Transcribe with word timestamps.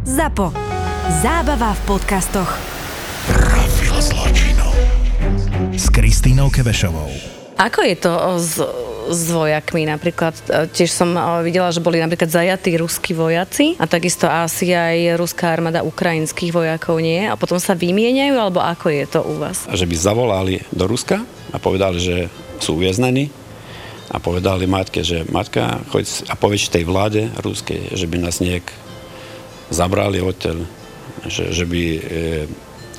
ZAPO. 0.00 0.56
Zábava 1.20 1.76
v 1.76 1.80
podcastoch. 1.84 2.48
Profil 3.28 3.92
zločinov. 4.00 4.72
S 5.76 5.92
Kristínou 5.92 6.48
Kevešovou. 6.48 7.12
Ako 7.60 7.84
je 7.84 7.96
to 8.00 8.12
s, 8.40 8.56
s 9.12 9.22
vojakmi 9.28 9.84
napríklad? 9.84 10.32
E, 10.48 10.72
Tiež 10.72 10.88
som 10.88 11.12
e, 11.12 11.20
videla, 11.44 11.68
že 11.68 11.84
boli 11.84 12.00
napríklad 12.00 12.32
zajatí 12.32 12.80
ruskí 12.80 13.12
vojaci 13.12 13.76
a 13.76 13.84
takisto 13.84 14.24
asi 14.24 14.72
aj 14.72 15.20
ruská 15.20 15.52
armáda 15.52 15.84
ukrajinských 15.84 16.48
vojakov 16.48 16.96
nie. 17.04 17.28
A 17.28 17.36
potom 17.36 17.60
sa 17.60 17.76
vymieňajú, 17.76 18.40
alebo 18.40 18.64
ako 18.64 18.88
je 18.88 19.04
to 19.04 19.20
u 19.20 19.36
vás? 19.36 19.68
že 19.68 19.84
by 19.84 19.96
zavolali 20.00 20.64
do 20.72 20.88
Ruska 20.88 21.20
a 21.52 21.60
povedali, 21.60 22.00
že 22.00 22.16
sú 22.56 22.80
uväznení 22.80 23.28
a 24.08 24.16
povedali 24.16 24.64
matke, 24.64 25.04
že 25.04 25.28
matka, 25.28 25.84
choď 25.92 26.32
a 26.32 26.40
povedz 26.40 26.72
tej 26.72 26.88
vláde 26.88 27.28
ruskej, 27.44 27.92
že 27.92 28.08
by 28.08 28.16
nás 28.16 28.40
niek 28.40 28.64
zabrali 29.70 30.18
odtiaľ, 30.20 30.66
že, 31.26 31.54
že 31.54 31.64
by 31.64 31.82
e, 31.82 32.00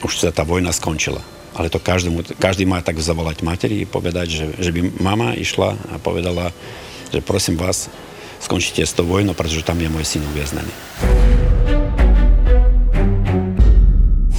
už 0.01 0.11
sa 0.17 0.33
tá 0.33 0.47
vojna 0.47 0.73
skončila. 0.73 1.21
Ale 1.51 1.67
to 1.67 1.83
každému, 1.83 2.23
každý 2.39 2.63
má 2.63 2.79
tak 2.79 2.97
zavolať 2.97 3.43
materi 3.43 3.83
a 3.83 3.91
povedať, 3.91 4.27
že, 4.31 4.45
že 4.57 4.71
by 4.71 5.03
mama 5.03 5.35
išla 5.35 5.75
a 5.91 5.95
povedala, 5.99 6.55
že 7.11 7.19
prosím 7.19 7.59
vás, 7.59 7.91
skončite 8.39 8.81
s 8.81 8.95
tou 8.95 9.05
vojnou, 9.05 9.35
pretože 9.35 9.67
tam 9.67 9.77
je 9.77 9.91
môj 9.91 10.05
syn 10.07 10.23
uväznený. 10.31 10.73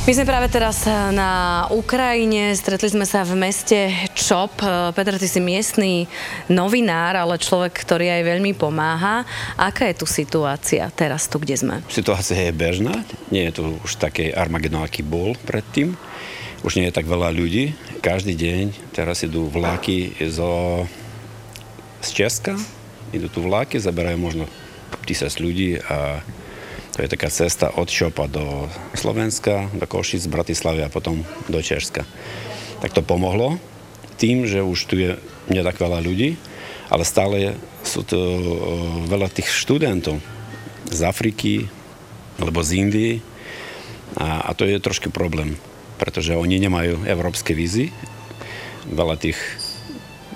My 0.02 0.10
sme 0.18 0.26
práve 0.26 0.50
teraz 0.50 0.82
na 1.14 1.62
Ukrajine, 1.70 2.58
stretli 2.58 2.90
sme 2.90 3.06
sa 3.06 3.22
v 3.22 3.38
meste 3.38 3.94
Čop. 4.22 4.54
Peter, 4.94 5.18
ty 5.18 5.26
si 5.26 5.42
miestný 5.42 6.06
novinár, 6.46 7.18
ale 7.18 7.42
človek, 7.42 7.74
ktorý 7.74 8.06
aj 8.06 8.22
veľmi 8.22 8.54
pomáha. 8.54 9.26
Aká 9.58 9.90
je 9.90 9.98
tu 9.98 10.06
situácia 10.06 10.86
teraz 10.94 11.26
tu, 11.26 11.42
kde 11.42 11.58
sme? 11.58 11.82
Situácia 11.90 12.38
je 12.38 12.54
bežná, 12.54 13.02
nie 13.34 13.50
je 13.50 13.58
tu 13.58 13.64
už 13.82 13.98
taký 13.98 14.30
Armagedon, 14.30 14.86
aký 14.86 15.02
bol 15.02 15.34
predtým. 15.42 15.98
Už 16.62 16.78
nie 16.78 16.86
je 16.86 16.94
tak 16.94 17.10
veľa 17.10 17.34
ľudí. 17.34 17.74
Každý 17.98 18.38
deň 18.38 18.94
teraz 18.94 19.26
idú 19.26 19.50
vlaky 19.50 20.14
zo, 20.30 20.86
z 21.98 22.08
Česka, 22.22 22.54
idú 23.10 23.26
tu 23.26 23.42
vlaky, 23.42 23.82
zaberajú 23.82 24.22
možno 24.22 24.46
tisíc 25.02 25.42
ľudí 25.42 25.82
a 25.82 26.22
to 26.94 27.02
je 27.02 27.10
taká 27.10 27.26
cesta 27.26 27.74
od 27.74 27.90
Šopa 27.90 28.30
do 28.30 28.70
Slovenska, 28.94 29.66
do 29.74 29.82
Košic, 29.82 30.30
Bratislavy 30.30 30.86
a 30.86 30.94
potom 30.94 31.26
do 31.50 31.58
Česka. 31.58 32.06
Tak 32.78 32.94
to 32.94 33.02
pomohlo 33.02 33.58
tým, 34.18 34.44
že 34.48 34.62
už 34.62 34.78
tu 34.88 34.94
je 35.00 35.16
nie 35.50 35.62
tak 35.64 35.80
veľa 35.80 36.02
ľudí, 36.02 36.36
ale 36.92 37.02
stále 37.06 37.56
sú 37.82 38.04
to 38.06 38.18
veľa 39.08 39.32
tých 39.32 39.48
študentov 39.48 40.20
z 40.88 41.00
Afriky 41.02 41.66
alebo 42.38 42.60
z 42.60 42.70
Indii 42.78 43.12
a, 44.20 44.48
a 44.48 44.50
to 44.52 44.68
je 44.68 44.76
trošku 44.82 45.08
problém, 45.08 45.56
pretože 45.96 46.36
oni 46.36 46.60
nemajú 46.60 47.08
európske 47.08 47.56
vízy. 47.56 47.90
Veľa 48.86 49.16
tých 49.16 49.38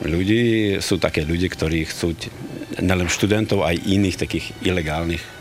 ľudí 0.00 0.76
sú 0.80 0.96
také 0.96 1.24
ľudí, 1.24 1.48
ktorí 1.50 1.88
chcú 1.88 2.16
nelen 2.80 3.08
študentov, 3.08 3.64
aj 3.64 3.84
iných 3.84 4.16
takých 4.20 4.46
ilegálnych 4.64 5.36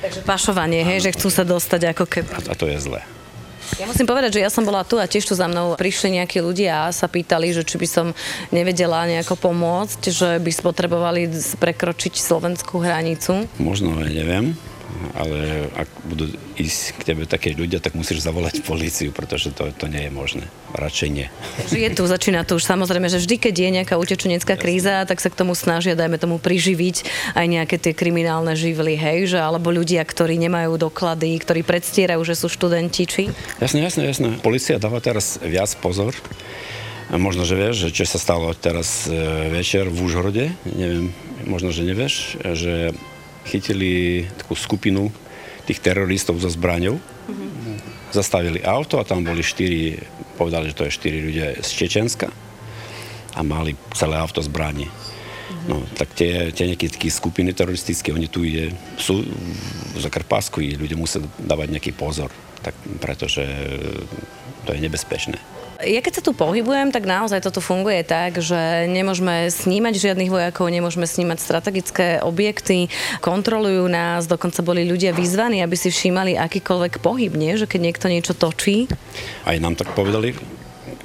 Takže 0.00 0.24
pašovanie, 0.24 0.80
hej, 0.80 1.04
že 1.04 1.10
chcú 1.12 1.28
sa 1.28 1.44
dostať 1.44 1.92
ako 1.92 2.04
keby. 2.08 2.28
a 2.32 2.54
to 2.56 2.64
je 2.64 2.80
zlé. 2.80 3.04
Ja 3.78 3.86
musím 3.88 4.08
povedať, 4.08 4.38
že 4.38 4.44
ja 4.44 4.50
som 4.52 4.64
bola 4.64 4.84
tu 4.84 4.96
a 5.00 5.08
tiež 5.08 5.26
tu 5.26 5.34
za 5.36 5.46
mnou 5.46 5.76
prišli 5.76 6.20
nejakí 6.20 6.40
ľudia 6.40 6.88
a 6.88 6.94
sa 6.94 7.06
pýtali, 7.06 7.52
že 7.52 7.64
či 7.64 7.76
by 7.80 7.88
som 7.88 8.06
nevedela 8.54 9.04
nejako 9.06 9.36
pomôcť, 9.38 10.00
že 10.10 10.28
by 10.40 10.50
potrebovali 10.60 11.30
prekročiť 11.56 12.14
slovenskú 12.18 12.80
hranicu. 12.80 13.48
Možno, 13.56 14.00
ja 14.04 14.10
neviem, 14.10 14.58
ale 15.14 15.68
ak 15.74 15.88
budú 16.06 16.30
ísť 16.56 17.00
k 17.00 17.02
tebe 17.12 17.24
také 17.26 17.56
ľudia, 17.56 17.82
tak 17.82 17.96
musíš 17.96 18.22
zavolať 18.22 18.62
políciu, 18.62 19.10
pretože 19.10 19.50
to, 19.50 19.72
to 19.74 19.86
nie 19.90 20.06
je 20.06 20.12
možné. 20.12 20.44
Radšej 20.76 21.08
nie. 21.10 21.26
Je 21.72 21.90
tu, 21.90 22.06
začína 22.06 22.46
tu 22.46 22.60
už 22.60 22.64
samozrejme, 22.64 23.10
že 23.10 23.18
vždy, 23.18 23.36
keď 23.36 23.54
je 23.54 23.70
nejaká 23.82 23.94
utečenecká 23.98 24.54
kríza, 24.54 25.02
tak 25.08 25.18
sa 25.18 25.32
k 25.32 25.38
tomu 25.38 25.58
snažia, 25.58 25.98
dajme 25.98 26.20
tomu, 26.20 26.36
priživiť 26.38 26.96
aj 27.34 27.46
nejaké 27.46 27.76
tie 27.80 27.92
kriminálne 27.96 28.54
živly, 28.54 28.94
hej, 28.94 29.36
že 29.36 29.38
alebo 29.40 29.72
ľudia, 29.74 30.04
ktorí 30.06 30.38
nemajú 30.38 30.78
doklady, 30.78 31.36
ktorí 31.42 31.66
predstierajú, 31.66 32.22
že 32.22 32.38
sú 32.38 32.46
študenti, 32.46 33.02
či? 33.08 33.22
Jasne, 33.58 33.82
jasne, 33.82 34.06
jasne. 34.06 34.28
Polícia 34.38 34.78
dáva 34.78 35.02
teraz 35.02 35.42
viac 35.42 35.74
pozor. 35.82 36.14
A 37.10 37.18
možno, 37.18 37.42
že 37.42 37.58
vieš, 37.58 37.90
že 37.90 37.90
čo 37.90 38.06
sa 38.06 38.22
stalo 38.22 38.54
teraz 38.54 39.10
e, 39.10 39.14
večer 39.50 39.90
v 39.90 39.98
Úžhorode, 39.98 40.54
neviem, 40.62 41.10
možno, 41.42 41.74
že 41.74 41.82
nevieš, 41.82 42.38
že 42.54 42.94
chytili 43.46 44.24
takú 44.36 44.54
skupinu 44.56 45.08
tých 45.64 45.80
teroristov 45.80 46.40
so 46.42 46.50
zbraňou. 46.50 46.98
Mm-hmm. 46.98 47.76
Zastavili 48.10 48.60
auto 48.66 48.98
a 48.98 49.06
tam 49.06 49.22
boli 49.22 49.44
štyri, 49.44 50.00
povedali, 50.34 50.74
že 50.74 50.76
to 50.76 50.86
je 50.88 50.96
štyri 50.98 51.18
ľudia 51.22 51.46
z 51.62 51.70
Čečenska 51.70 52.26
a 53.36 53.40
mali 53.46 53.78
celé 53.94 54.18
auto 54.18 54.42
zbraní. 54.42 54.90
Mm-hmm. 54.90 55.66
No, 55.70 55.86
tak 55.94 56.14
tie, 56.18 56.50
tie 56.50 56.66
nejaké 56.66 56.90
také 56.90 57.06
skupiny 57.10 57.54
teroristické, 57.54 58.10
oni 58.10 58.26
tu 58.26 58.42
je, 58.42 58.74
sú 58.98 59.22
v 59.94 59.98
Zakarpásku 59.98 60.58
i 60.58 60.74
ľudia 60.74 60.98
musia 60.98 61.22
dávať 61.38 61.78
nejaký 61.78 61.92
pozor, 61.94 62.34
tak, 62.64 62.74
pretože 62.98 63.46
to 64.66 64.74
je 64.74 64.80
nebezpečné. 64.82 65.38
Ja 65.80 66.04
keď 66.04 66.20
sa 66.20 66.22
tu 66.22 66.36
pohybujem, 66.36 66.92
tak 66.92 67.08
naozaj 67.08 67.40
toto 67.40 67.64
funguje 67.64 68.04
tak, 68.04 68.36
že 68.44 68.84
nemôžeme 68.84 69.48
snímať 69.48 69.96
žiadnych 69.96 70.28
vojakov, 70.28 70.68
nemôžeme 70.68 71.08
snímať 71.08 71.38
strategické 71.40 72.20
objekty, 72.20 72.92
kontrolujú 73.24 73.88
nás, 73.88 74.28
dokonca 74.28 74.60
boli 74.60 74.84
ľudia 74.84 75.16
vyzvaní, 75.16 75.64
aby 75.64 75.76
si 75.80 75.88
všímali 75.88 76.36
akýkoľvek 76.36 77.00
pohyb, 77.00 77.32
nie? 77.32 77.56
že 77.56 77.64
keď 77.64 77.80
niekto 77.80 78.06
niečo 78.12 78.36
točí. 78.36 78.92
Aj 79.48 79.56
nám 79.56 79.80
tak 79.80 79.96
povedali, 79.96 80.36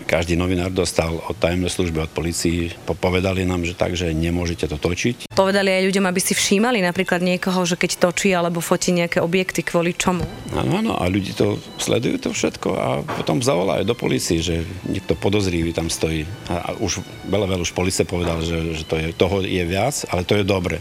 každý 0.06 0.38
novinár 0.38 0.70
dostal 0.70 1.18
od 1.18 1.36
tajomnej 1.36 1.70
služby, 1.70 2.06
od 2.06 2.14
policii, 2.14 2.72
povedali 2.86 3.44
nám, 3.44 3.66
že 3.66 3.74
tak, 3.74 3.98
že 3.98 4.14
nemôžete 4.14 4.70
to 4.70 4.78
točiť. 4.78 5.30
Povedali 5.34 5.74
aj 5.74 5.84
ľuďom, 5.92 6.06
aby 6.08 6.22
si 6.22 6.38
všímali 6.38 6.80
napríklad 6.86 7.26
niekoho, 7.26 7.66
že 7.66 7.76
keď 7.76 7.98
točí 8.00 8.32
alebo 8.32 8.62
fotí 8.62 8.94
nejaké 8.94 9.20
objekty, 9.20 9.66
kvôli 9.66 9.98
čomu. 9.98 10.24
Áno, 10.54 10.80
áno, 10.80 10.94
a 10.96 11.04
ľudí 11.10 11.34
to 11.34 11.58
sledujú 11.82 12.18
to 12.22 12.30
všetko 12.32 12.70
a 12.78 12.88
potom 13.04 13.42
zavolajú 13.42 13.84
do 13.84 13.98
policii, 13.98 14.40
že 14.40 14.56
niekto 14.86 15.18
podozrivý 15.18 15.74
tam 15.74 15.90
stojí. 15.90 16.24
A, 16.48 16.56
a 16.62 16.80
už 16.80 17.02
veľa, 17.28 17.50
veľa 17.50 17.66
už 17.66 17.74
policie 17.74 18.06
povedal, 18.06 18.40
že, 18.46 18.78
že 18.78 18.84
to 18.86 18.96
je, 18.96 19.12
toho 19.12 19.42
je 19.42 19.64
viac, 19.66 20.06
ale 20.14 20.24
to 20.24 20.38
je 20.38 20.46
dobre. 20.46 20.80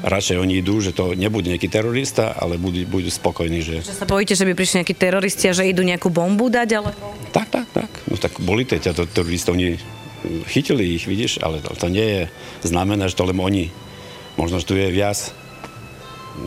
Radšej 0.00 0.40
oni 0.40 0.64
idú, 0.64 0.80
že 0.80 0.96
to 0.96 1.12
nebude 1.12 1.44
nejaký 1.44 1.68
terorista, 1.68 2.32
ale 2.32 2.56
budú, 2.56 2.80
budú 2.88 3.10
spokojní, 3.12 3.60
že... 3.60 3.74
Že 3.84 4.00
sa 4.00 4.08
bojíte, 4.08 4.32
že 4.32 4.48
by 4.48 4.56
prišli 4.56 4.80
nejakí 4.80 4.96
teroristi 4.96 5.44
a 5.50 5.56
že 5.56 5.68
idú 5.68 5.84
nejakú 5.84 6.08
bombu 6.08 6.48
dať, 6.48 6.68
alebo... 6.80 6.96
Tak, 7.36 7.52
tak, 7.52 7.66
tak. 7.68 7.79
Tak 8.20 8.38
boli 8.44 8.68
tie 8.68 8.78
teroristi, 8.78 9.50
oni 9.50 9.68
chytili 10.46 11.00
ich, 11.00 11.08
vidíš, 11.08 11.40
ale 11.40 11.64
to, 11.64 11.72
to 11.72 11.88
nie 11.88 12.04
je 12.04 12.22
znamená, 12.68 13.08
že 13.08 13.16
to 13.16 13.24
len 13.24 13.40
oni. 13.40 13.72
Možno, 14.36 14.60
že 14.60 14.68
tu 14.68 14.76
je 14.76 14.92
viac. 14.92 15.32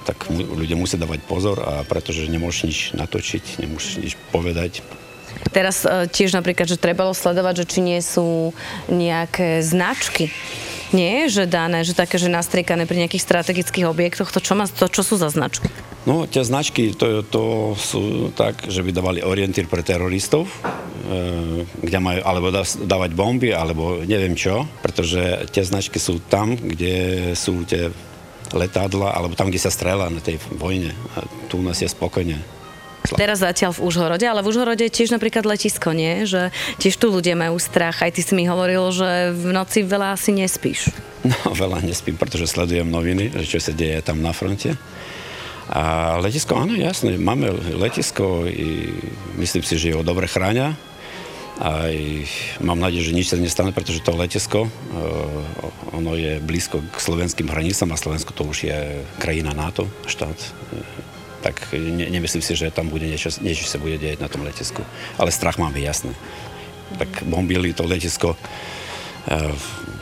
Tak 0.07 0.31
ľudia 0.31 0.79
musia 0.79 1.01
dávať 1.01 1.25
pozor 1.27 1.59
a 1.59 1.83
pretože 1.83 2.29
nemôžeš 2.29 2.61
nič 2.65 2.79
natočiť, 2.95 3.43
nemôžeš 3.61 3.91
nič 3.99 4.13
povedať. 4.31 4.85
Teraz 5.51 5.83
e, 5.83 6.07
tiež 6.07 6.33
napríklad, 6.33 6.69
že 6.69 6.79
trebalo 6.79 7.11
sledovať, 7.11 7.65
že 7.65 7.69
či 7.69 7.79
nie 7.81 7.99
sú 7.99 8.55
nejaké 8.87 9.59
značky 9.65 10.31
nie 10.93 11.25
že 11.27 11.49
dané, 11.49 11.81
že 11.81 11.97
také, 11.97 12.21
že 12.21 12.29
nastriekané 12.29 12.85
pri 12.85 13.03
nejakých 13.03 13.25
strategických 13.25 13.89
objektoch, 13.89 14.29
to 14.29 14.39
čo, 14.39 14.53
má, 14.53 14.69
to 14.69 14.85
čo 14.87 15.01
sú 15.01 15.17
za 15.17 15.33
značky? 15.33 15.67
No, 16.05 16.29
tie 16.29 16.45
značky, 16.45 16.93
to, 16.93 17.25
to 17.25 17.43
sú 17.75 18.29
tak, 18.37 18.69
že 18.69 18.85
by 18.85 18.93
dávali 18.93 19.19
orientír 19.25 19.65
pre 19.65 19.81
teroristov, 19.81 20.47
kde 21.81 21.97
majú 21.99 22.19
alebo 22.23 22.47
dávať 22.83 23.11
bomby, 23.13 23.49
alebo 23.53 24.01
neviem 24.03 24.35
čo, 24.37 24.65
pretože 24.81 25.47
tie 25.51 25.63
značky 25.65 25.97
sú 25.97 26.19
tam, 26.27 26.55
kde 26.55 27.31
sú 27.33 27.65
tie 27.65 27.89
letadla, 28.53 29.17
alebo 29.17 29.33
tam, 29.33 29.49
kde 29.49 29.61
sa 29.61 29.73
strela 29.73 30.07
na 30.13 30.21
tej 30.21 30.37
vojne. 30.53 30.93
A 31.17 31.25
tu 31.49 31.59
u 31.59 31.65
nás 31.65 31.81
je 31.81 31.89
spokojne. 31.89 32.37
Teraz 33.03 33.43
zatiaľ 33.43 33.75
v 33.75 33.83
Užhorode, 33.83 34.23
ale 34.23 34.39
v 34.39 34.47
Užhorode 34.47 34.87
tiež 34.87 35.11
napríklad 35.11 35.43
letisko, 35.43 35.91
nie? 35.91 36.23
Že 36.23 36.55
tiež 36.79 36.95
tu 36.95 37.11
ľudia 37.11 37.35
majú 37.35 37.59
strach. 37.59 37.99
Aj 37.99 38.07
ty 38.07 38.23
si 38.23 38.31
mi 38.31 38.47
hovoril, 38.47 38.79
že 38.95 39.35
v 39.35 39.51
noci 39.51 39.83
veľa 39.83 40.15
asi 40.15 40.31
nespíš. 40.31 40.87
No, 41.23 41.55
veľa 41.55 41.79
nespím, 41.87 42.19
pretože 42.19 42.51
sledujem 42.51 42.83
noviny, 42.83 43.31
že 43.31 43.55
čo 43.55 43.59
sa 43.63 43.71
deje 43.71 44.03
tam 44.03 44.19
na 44.19 44.35
fronte. 44.35 44.75
A 45.71 46.19
letisko, 46.19 46.59
áno, 46.59 46.75
jasné, 46.75 47.15
máme 47.15 47.47
letisko 47.79 48.43
i 48.43 48.91
myslím 49.39 49.63
si, 49.63 49.79
že 49.79 49.95
ho 49.95 50.03
dobre 50.03 50.27
chráňa. 50.27 50.75
A 51.63 51.87
mám 52.59 52.75
nádej, 52.75 53.07
že 53.07 53.15
nič 53.15 53.31
sa 53.31 53.39
nestane, 53.39 53.71
pretože 53.71 54.03
to 54.03 54.11
letisko, 54.11 54.67
ono 55.95 56.11
je 56.19 56.43
blízko 56.43 56.83
k 56.91 56.95
slovenským 56.99 57.47
hranicám 57.47 57.87
a 57.95 57.97
Slovensko 57.97 58.35
to 58.35 58.43
už 58.43 58.67
je 58.67 58.79
krajina 59.23 59.55
NATO, 59.55 59.87
štát 60.03 60.35
tak 61.43 61.59
ne, 61.75 62.07
nemyslím 62.07 62.39
si, 62.39 62.55
že 62.55 62.71
tam 62.71 62.87
bude 62.87 63.03
niečo, 63.03 63.27
niečo 63.43 63.67
sa 63.67 63.75
bude 63.75 63.99
deť 63.99 64.23
na 64.23 64.31
tom 64.31 64.47
letisku. 64.47 64.79
Ale 65.19 65.27
strach 65.27 65.59
máme 65.59 65.75
jasné. 65.75 66.15
Tak 66.95 67.27
bombili 67.27 67.75
to 67.75 67.83
letisko 67.83 68.39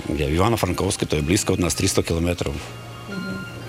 kde 0.09 0.25
v 0.27 0.35
Ivano 0.37 0.57
Frankovské, 0.57 1.05
to 1.05 1.15
je 1.15 1.25
blízko 1.25 1.53
od 1.53 1.61
nás 1.61 1.77
300 1.77 2.01
km. 2.03 2.51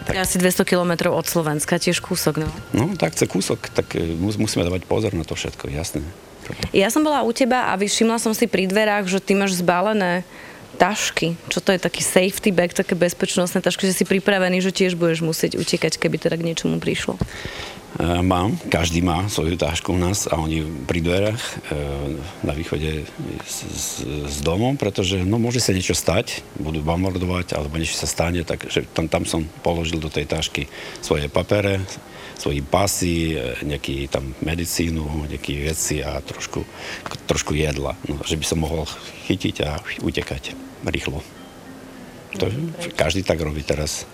Tak. 0.03 0.19
Asi 0.19 0.37
200 0.39 0.67
kilometrov 0.67 1.15
od 1.15 1.27
Slovenska, 1.27 1.79
tiež 1.79 2.03
kúsok, 2.03 2.43
no. 2.43 2.49
No, 2.75 2.85
tak 2.99 3.15
chce 3.15 3.31
kúsok, 3.31 3.71
tak 3.71 3.95
e, 3.95 4.19
musíme 4.19 4.67
dávať 4.67 4.83
pozor 4.87 5.15
na 5.15 5.23
to 5.23 5.39
všetko, 5.39 5.71
jasné. 5.71 6.03
Ja 6.75 6.91
som 6.91 7.07
bola 7.07 7.23
u 7.23 7.31
teba 7.31 7.71
a 7.71 7.79
vyšimla 7.79 8.19
som 8.19 8.35
si 8.35 8.51
pri 8.51 8.67
dverách, 8.67 9.07
že 9.07 9.23
ty 9.23 9.39
máš 9.39 9.63
zbalené 9.63 10.27
tašky. 10.81 11.39
Čo 11.47 11.63
to 11.63 11.71
je 11.71 11.79
taký 11.79 12.03
safety 12.03 12.51
bag, 12.51 12.75
také 12.75 12.99
bezpečnostné 12.99 13.63
tašky, 13.63 13.87
že 13.87 14.03
si 14.03 14.05
pripravený, 14.09 14.59
že 14.59 14.75
tiež 14.75 14.99
budeš 14.99 15.23
musieť 15.23 15.61
utekať, 15.61 16.01
keby 16.01 16.19
teda 16.19 16.35
k 16.35 16.47
niečomu 16.51 16.83
prišlo? 16.83 17.21
E, 17.93 18.23
mám, 18.25 18.57
každý 18.73 19.05
má 19.05 19.29
svoju 19.29 19.61
tášku 19.61 19.93
u 19.93 20.01
nás 20.01 20.25
a 20.25 20.41
oni 20.41 20.65
pri 20.89 21.05
dverách 21.05 21.43
e, 21.45 21.55
na 22.41 22.57
východe 22.57 23.05
s, 23.45 23.57
s, 24.25 24.37
domom, 24.41 24.81
pretože 24.81 25.21
no, 25.21 25.37
môže 25.37 25.61
sa 25.61 25.77
niečo 25.77 25.93
stať, 25.93 26.41
budú 26.57 26.81
bombardovať 26.81 27.53
alebo 27.53 27.77
niečo 27.77 28.01
sa 28.01 28.09
stane, 28.09 28.49
takže 28.49 28.89
tam, 28.97 29.13
tam 29.13 29.29
som 29.29 29.45
položil 29.61 30.01
do 30.01 30.09
tej 30.09 30.25
tášky 30.25 30.73
svoje 31.05 31.29
papere, 31.29 31.85
svoji 32.41 32.65
pasy, 32.65 33.37
e, 33.37 33.61
nejaký 33.61 34.09
tam 34.09 34.33
medicínu, 34.41 35.29
nejaké 35.29 35.61
veci 35.61 36.01
a 36.01 36.17
trošku, 36.25 36.65
trošku 37.29 37.53
jedla, 37.53 37.93
no, 38.09 38.25
že 38.25 38.41
by 38.41 38.45
som 38.49 38.65
mohol 38.65 38.89
chytiť 39.29 39.57
a 39.69 39.77
utekať 40.01 40.57
rýchlo. 40.89 41.21
To, 42.41 42.49
každý 42.97 43.21
tak 43.21 43.45
robí 43.45 43.61
teraz 43.61 44.09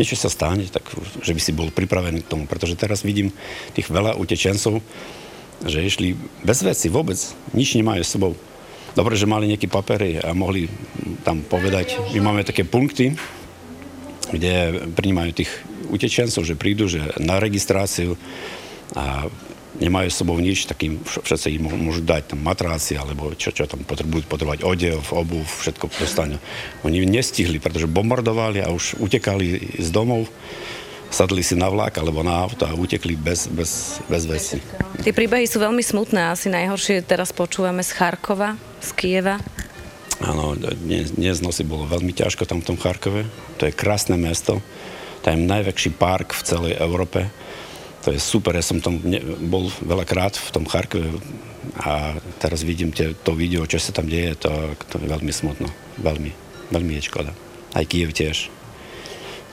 niečo 0.00 0.16
sa 0.16 0.32
stane, 0.32 0.64
tak 0.72 0.88
že 1.20 1.36
by 1.36 1.40
si 1.44 1.52
bol 1.52 1.68
pripravený 1.68 2.24
k 2.24 2.30
tomu. 2.32 2.48
Pretože 2.48 2.80
teraz 2.80 3.04
vidím 3.04 3.28
tých 3.76 3.92
veľa 3.92 4.16
utečencov, 4.16 4.80
že 5.68 5.84
išli 5.84 6.16
bez 6.40 6.64
veci 6.64 6.88
vôbec, 6.88 7.20
nič 7.52 7.76
nemajú 7.76 8.00
s 8.00 8.16
sebou. 8.16 8.32
Dobre, 8.96 9.14
že 9.14 9.28
mali 9.28 9.52
nejaké 9.52 9.68
papery 9.68 10.18
a 10.18 10.32
mohli 10.32 10.66
tam 11.22 11.44
povedať, 11.44 12.00
my 12.16 12.20
máme 12.24 12.42
také 12.48 12.64
punkty, 12.64 13.14
kde 14.32 14.88
prinímajú 14.96 15.30
tých 15.36 15.52
utečencov, 15.92 16.42
že 16.42 16.58
prídu 16.58 16.88
že 16.88 17.02
na 17.20 17.38
registráciu 17.38 18.16
a 18.96 19.28
nemajú 19.78 20.08
s 20.10 20.18
sebou 20.18 20.34
nič, 20.42 20.66
tak 20.66 20.82
im 20.82 20.98
všetci 21.04 21.60
im 21.60 21.70
môžu 21.70 22.02
dať 22.02 22.34
tam 22.34 22.42
matráci, 22.42 22.98
alebo 22.98 23.30
čo, 23.38 23.54
čo 23.54 23.70
tam 23.70 23.86
potrebujú 23.86 24.26
potrebovať 24.26 24.66
odev, 24.66 24.98
obuv, 25.14 25.46
všetko 25.46 25.86
dostanú. 25.94 26.42
Oni 26.82 27.06
nestihli, 27.06 27.62
pretože 27.62 27.86
bombardovali 27.86 28.58
a 28.64 28.74
už 28.74 28.98
utekali 28.98 29.78
z 29.78 29.88
domov, 29.94 30.26
sadli 31.10 31.42
si 31.46 31.54
na 31.54 31.70
vlak 31.70 31.98
alebo 31.98 32.22
na 32.26 32.34
auto 32.42 32.66
a 32.66 32.74
utekli 32.74 33.14
bez, 33.14 33.46
bez, 33.50 34.02
bez 34.10 34.22
veci. 34.26 34.58
Tie 35.02 35.14
príbehy 35.14 35.46
sú 35.46 35.62
veľmi 35.62 35.82
smutné, 35.82 36.34
asi 36.34 36.50
najhoršie 36.50 37.06
teraz 37.06 37.30
počúvame 37.30 37.86
z 37.86 37.94
Charkova, 37.94 38.58
z 38.82 38.90
Kieva. 38.98 39.38
Áno, 40.20 40.52
dnes, 40.58 41.16
dnes 41.16 41.40
noci 41.40 41.64
bolo 41.64 41.88
veľmi 41.88 42.12
ťažko 42.12 42.44
tam 42.44 42.60
v 42.60 42.74
tom 42.74 42.76
Charkove. 42.76 43.24
To 43.56 43.64
je 43.64 43.72
krásne 43.72 44.20
mesto, 44.20 44.60
tam 45.24 45.36
je 45.36 45.48
najväčší 45.48 45.90
park 45.96 46.32
v 46.36 46.42
celej 46.44 46.72
Európe 46.80 47.28
to 48.00 48.16
je 48.16 48.20
super, 48.20 48.56
ja 48.56 48.64
som 48.64 48.80
tam 48.80 48.96
ne, 49.04 49.20
bol 49.44 49.68
veľakrát 49.84 50.32
v 50.36 50.48
tom 50.52 50.64
Charkove 50.64 51.20
a 51.76 52.16
teraz 52.40 52.64
vidím 52.64 52.92
tie, 52.96 53.12
to 53.12 53.36
video, 53.36 53.68
čo 53.68 53.76
sa 53.76 53.92
tam 53.92 54.08
deje, 54.08 54.36
to, 54.40 54.50
to 54.88 54.96
je 54.96 55.08
veľmi 55.08 55.32
smutno. 55.32 55.68
Veľmi, 56.00 56.32
veľmi 56.72 56.92
je 56.96 57.06
škoda. 57.12 57.32
Aj 57.76 57.84
Kiev 57.84 58.16
tiež. 58.16 58.48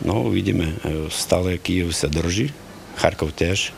No, 0.08 0.32
uvidíme. 0.32 0.80
Stále 1.12 1.60
Kiev 1.60 1.92
sa 1.92 2.08
drží, 2.08 2.56
Charkov 2.96 3.36
tiež. 3.36 3.76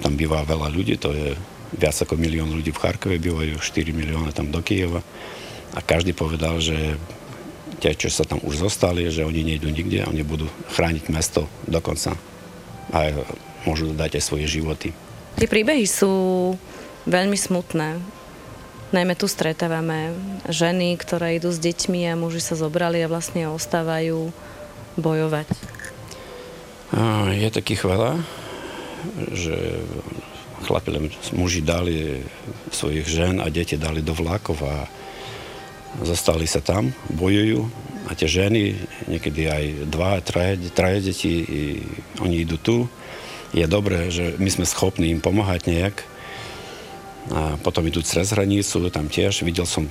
Tam 0.00 0.16
býva 0.16 0.42
veľa 0.48 0.72
ľudí, 0.72 0.96
to 0.96 1.12
je 1.12 1.36
viac 1.76 1.96
ako 1.98 2.16
milión 2.16 2.48
ľudí 2.48 2.72
v 2.72 2.80
Charkove, 2.80 3.20
bývajú 3.20 3.60
4 3.60 3.92
milióny 3.92 4.32
tam 4.32 4.48
do 4.48 4.64
Kieva. 4.64 5.04
A 5.76 5.84
každý 5.84 6.16
povedal, 6.16 6.56
že 6.62 6.96
tie, 7.82 7.92
čo 7.92 8.08
sa 8.08 8.24
tam 8.24 8.40
už 8.40 8.64
zostali, 8.64 9.04
že 9.12 9.26
oni 9.26 9.44
nejdú 9.44 9.68
nikde, 9.68 10.08
oni 10.08 10.24
budú 10.24 10.48
chrániť 10.72 11.12
mesto 11.12 11.44
dokonca. 11.68 12.16
A 12.94 13.12
môžu 13.66 13.90
dať 13.92 14.16
aj 14.16 14.24
svoje 14.24 14.46
životy. 14.46 14.94
Tie 15.36 15.50
príbehy 15.50 15.84
sú 15.84 16.54
veľmi 17.04 17.36
smutné. 17.36 18.00
Najmä 18.94 19.18
tu 19.18 19.26
stretávame 19.26 20.14
ženy, 20.46 20.94
ktoré 20.94 21.36
idú 21.36 21.50
s 21.50 21.58
deťmi 21.58 22.06
a 22.06 22.14
muži 22.14 22.38
sa 22.38 22.54
zobrali 22.54 23.02
a 23.02 23.10
vlastne 23.10 23.50
ostávajú 23.50 24.30
bojovať. 24.94 25.50
Je 27.34 27.50
takých 27.50 27.82
veľa, 27.82 28.22
že 29.34 29.82
chlapi 30.64 30.88
len 30.94 31.10
muži 31.34 31.60
dali 31.60 32.24
svojich 32.72 33.04
žen 33.04 33.42
a 33.42 33.50
deti 33.52 33.76
dali 33.76 34.00
do 34.00 34.14
vlákov 34.16 34.56
a 34.64 34.88
zostali 36.06 36.46
sa 36.48 36.62
tam, 36.62 36.94
bojujú 37.12 37.66
a 38.06 38.14
tie 38.14 38.30
ženy, 38.30 38.78
niekedy 39.10 39.50
aj 39.50 39.64
dva, 39.90 40.22
traje, 40.22 40.70
traje 40.70 41.10
deti, 41.10 41.32
oni 42.22 42.46
idú 42.46 42.56
tu 42.62 42.76
je 43.56 43.64
dobré, 43.64 44.12
že 44.12 44.36
my 44.36 44.52
sme 44.52 44.68
schopní 44.68 45.08
im 45.08 45.24
pomáhať 45.24 45.64
nejak. 45.64 45.96
A 47.32 47.56
potom 47.58 47.82
idú 47.88 48.04
cez 48.04 48.30
hranicu, 48.30 48.86
tam 48.92 49.08
tiež 49.08 49.42
videl 49.42 49.64
som 49.64 49.88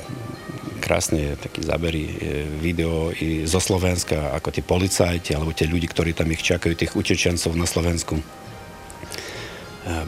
krásne 0.80 1.34
taký 1.42 1.66
zábery, 1.66 2.04
e, 2.06 2.14
video 2.62 3.10
i 3.10 3.50
zo 3.50 3.58
Slovenska, 3.58 4.38
ako 4.38 4.54
tie 4.54 4.62
policajti 4.62 5.34
alebo 5.34 5.50
tie 5.50 5.66
ľudí, 5.66 5.90
ktorí 5.90 6.14
tam 6.14 6.30
ich 6.30 6.46
čakajú, 6.46 6.78
tých 6.78 6.94
utečencov 6.94 7.58
na 7.58 7.66
Slovensku. 7.66 8.22
E, 8.22 8.24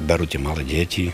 berú 0.06 0.30
tie 0.30 0.38
malé 0.38 0.62
deti, 0.62 1.10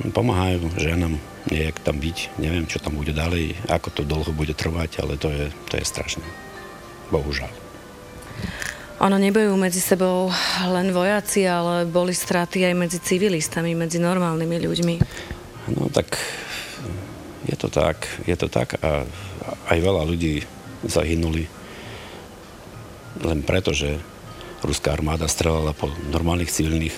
pomáhajú 0.00 0.80
ženám 0.80 1.20
nejak 1.52 1.76
tam 1.84 2.00
byť. 2.00 2.40
Neviem, 2.40 2.64
čo 2.64 2.80
tam 2.80 2.96
bude 2.96 3.12
ďalej, 3.12 3.68
ako 3.68 3.88
to 3.92 4.02
dlho 4.08 4.32
bude 4.32 4.56
trvať, 4.56 5.04
ale 5.04 5.20
to 5.20 5.28
je, 5.28 5.52
to 5.68 5.76
je 5.76 5.84
strašné. 5.84 6.24
Bohužiaľ. 7.12 7.63
Ono 9.02 9.16
nebojujú 9.18 9.58
medzi 9.58 9.82
sebou 9.82 10.30
len 10.70 10.94
vojaci, 10.94 11.42
ale 11.50 11.82
boli 11.82 12.14
straty 12.14 12.62
aj 12.62 12.74
medzi 12.78 12.98
civilistami, 13.02 13.74
medzi 13.74 13.98
normálnymi 13.98 14.56
ľuďmi. 14.62 14.94
No 15.74 15.90
tak 15.90 16.14
je 17.44 17.56
to 17.58 17.66
tak, 17.66 18.06
je 18.24 18.36
to 18.38 18.46
tak 18.46 18.78
a 18.78 19.02
aj 19.68 19.78
veľa 19.82 20.06
ľudí 20.06 20.46
zahynuli 20.86 21.50
len 23.24 23.42
preto, 23.42 23.74
že 23.74 23.98
ruská 24.64 24.94
armáda 24.96 25.28
strelala 25.28 25.76
po 25.76 25.92
normálnych 26.10 26.50
civilných 26.50 26.96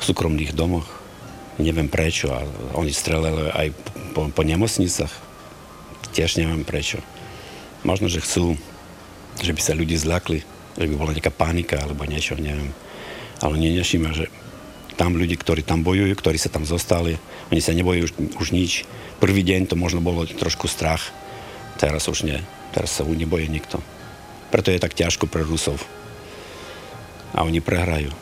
súkromných 0.00 0.56
domoch. 0.56 0.88
Neviem 1.60 1.92
prečo. 1.92 2.32
A 2.32 2.40
oni 2.72 2.90
strelali 2.90 3.52
aj 3.52 3.68
po, 4.16 4.32
po 4.32 4.42
nemocnicách. 4.42 5.12
Tiež 6.16 6.40
neviem 6.40 6.64
prečo. 6.64 7.04
Možno, 7.84 8.08
že 8.08 8.24
chcú, 8.24 8.56
že 9.44 9.52
by 9.52 9.60
sa 9.60 9.76
ľudí 9.76 9.94
zľakli 9.94 10.42
že 10.78 10.86
by 10.86 10.94
bola 10.94 11.14
nejaká 11.14 11.32
panika 11.34 11.80
alebo 11.80 12.06
niečo, 12.06 12.38
neviem. 12.38 12.70
Ale 13.40 13.56
nie 13.56 13.72
nešíme, 13.74 14.12
že 14.12 14.28
tam 15.00 15.16
ľudí, 15.16 15.40
ktorí 15.40 15.64
tam 15.64 15.80
bojujú, 15.80 16.12
ktorí 16.12 16.36
sa 16.36 16.52
tam 16.52 16.68
zostali, 16.68 17.16
oni 17.48 17.60
sa 17.64 17.72
nebojú 17.72 18.04
už, 18.04 18.12
už 18.36 18.48
nič. 18.52 18.84
Prvý 19.16 19.40
deň 19.40 19.72
to 19.72 19.76
možno 19.76 20.04
bolo 20.04 20.28
trošku 20.28 20.68
strach, 20.68 21.08
teraz 21.80 22.04
už 22.06 22.28
nie. 22.28 22.40
Teraz 22.70 22.94
sa 22.94 23.02
už 23.02 23.16
nebojí 23.16 23.48
nikto. 23.48 23.80
Preto 24.52 24.70
je 24.70 24.82
tak 24.82 24.94
ťažko 24.94 25.26
pre 25.26 25.42
Rusov. 25.42 25.80
A 27.32 27.42
oni 27.42 27.64
prehrajú. 27.64 28.12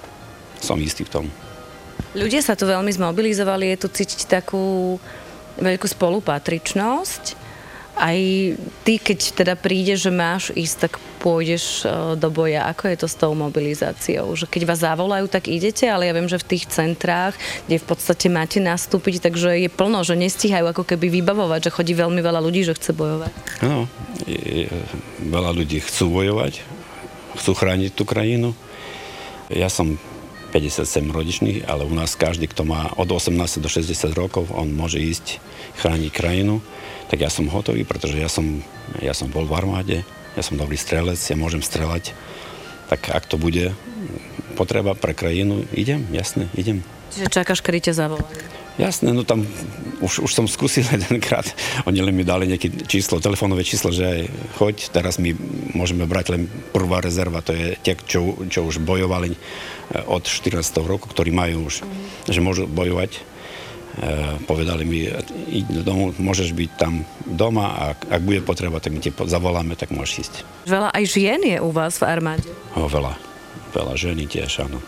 Som 0.63 0.81
istý 0.81 1.05
v 1.05 1.13
tom. 1.13 1.27
Ľudia 2.15 2.41
sa 2.41 2.55
tu 2.55 2.65
veľmi 2.65 2.89
zmobilizovali, 2.95 3.75
je 3.75 3.79
tu 3.85 3.89
cítiť 3.91 4.41
takú 4.41 4.97
veľkú 5.59 5.87
spolupatričnosť 5.91 7.49
aj 7.99 8.19
ty, 8.87 8.95
keď 9.03 9.19
teda 9.35 9.55
príde, 9.59 9.99
že 9.99 10.15
máš 10.15 10.55
ísť, 10.55 10.77
tak 10.87 10.93
pôjdeš 11.19 11.83
e, 11.83 12.15
do 12.15 12.31
boja. 12.31 12.71
Ako 12.71 12.89
je 12.89 12.97
to 13.03 13.09
s 13.11 13.19
tou 13.19 13.35
mobilizáciou? 13.35 14.33
Že 14.39 14.47
keď 14.47 14.63
vás 14.65 14.81
zavolajú, 14.87 15.27
tak 15.27 15.51
idete, 15.51 15.91
ale 15.91 16.07
ja 16.07 16.17
viem, 16.17 16.31
že 16.31 16.39
v 16.39 16.57
tých 16.57 16.71
centrách, 16.71 17.35
kde 17.67 17.83
v 17.83 17.87
podstate 17.87 18.31
máte 18.31 18.63
nastúpiť, 18.63 19.27
takže 19.27 19.59
je 19.59 19.71
plno, 19.71 20.07
že 20.07 20.15
nestíhajú 20.15 20.71
ako 20.71 20.87
keby 20.87 21.11
vybavovať, 21.21 21.69
že 21.69 21.75
chodí 21.75 21.93
veľmi 21.99 22.23
veľa 22.23 22.41
ľudí, 22.41 22.63
že 22.63 22.79
chce 22.79 22.95
bojovať. 22.95 23.33
Áno, 23.67 23.91
veľa 25.27 25.51
ľudí 25.53 25.83
chcú 25.83 26.23
bojovať, 26.23 26.63
chcú 27.43 27.53
chrániť 27.59 27.91
tú 27.93 28.07
krajinu. 28.07 28.55
Ja 29.51 29.69
som 29.69 29.99
57 30.55 30.87
rodičných, 31.13 31.69
ale 31.69 31.85
u 31.85 31.93
nás 31.93 32.17
každý, 32.17 32.49
kto 32.49 32.65
má 32.65 32.95
od 32.97 33.11
18 33.11 33.37
do 33.61 33.69
60 33.69 34.15
rokov, 34.17 34.49
on 34.55 34.73
môže 34.73 34.97
ísť 34.97 35.43
chrániť 35.77 36.11
krajinu 36.15 36.65
tak 37.09 37.25
ja 37.25 37.33
som 37.33 37.49
hotový, 37.49 37.89
pretože 37.89 38.21
ja 38.21 38.29
som, 38.29 38.61
ja 39.01 39.17
som 39.17 39.33
bol 39.33 39.49
v 39.49 39.57
armáde, 39.57 39.97
ja 40.39 40.47
som 40.47 40.55
dobrý 40.55 40.79
strelec, 40.79 41.19
ja 41.19 41.35
môžem 41.35 41.59
strelať. 41.59 42.15
Tak 42.87 43.11
ak 43.11 43.27
to 43.27 43.35
bude 43.35 43.75
potreba 44.55 44.95
pre 44.95 45.11
krajinu, 45.11 45.67
idem, 45.75 46.07
jasne, 46.15 46.47
idem. 46.55 46.87
Čiže 47.11 47.27
čakáš, 47.43 47.59
kedy 47.59 47.91
ťa 47.91 47.95
zavolajú? 48.07 48.59
Jasné, 48.79 49.11
no 49.11 49.27
tam 49.27 49.43
už, 49.99 50.23
už 50.23 50.31
som 50.31 50.47
skúsil 50.47 50.87
jedenkrát. 50.95 51.51
Oni 51.91 51.99
len 51.99 52.15
mi 52.15 52.23
dali 52.23 52.47
nejaké 52.47 52.71
číslo, 52.87 53.19
telefónové 53.19 53.67
číslo, 53.67 53.91
že 53.91 54.31
choď, 54.55 54.95
teraz 54.95 55.19
my 55.19 55.35
môžeme 55.75 56.07
brať 56.07 56.39
len 56.39 56.47
prvá 56.71 57.03
rezerva, 57.03 57.43
to 57.43 57.59
je 57.59 57.75
tie, 57.83 57.99
čo, 58.07 58.39
čo 58.47 58.63
už 58.63 58.79
bojovali 58.79 59.35
eh, 59.35 60.07
od 60.07 60.23
14. 60.23 60.63
roku, 60.87 61.11
ktorí 61.11 61.35
majú 61.35 61.67
už, 61.67 61.83
mm. 61.83 62.31
že 62.31 62.39
môžu 62.39 62.71
bojovať 62.71 63.38
povedali 64.47 64.87
mi, 64.87 65.11
íď 65.51 65.83
domov, 65.83 66.15
môžeš 66.23 66.55
byť 66.55 66.71
tam 66.79 67.03
doma 67.27 67.67
a 67.75 67.85
ak 67.97 68.23
bude 68.23 68.45
potreba, 68.47 68.79
tak 68.79 68.95
my 68.95 69.01
ti 69.03 69.11
zavoláme, 69.11 69.75
tak 69.75 69.91
môžeš 69.91 70.15
ísť. 70.23 70.35
Veľa 70.71 70.91
aj 70.95 71.05
žien 71.09 71.41
je 71.43 71.59
u 71.59 71.71
vás 71.75 71.99
v 71.99 72.05
armáde. 72.07 72.47
O, 72.79 72.87
veľa. 72.87 73.19
Veľa 73.75 73.95
ženy 73.99 74.25
tiež, 74.31 74.65
áno. 74.65 74.79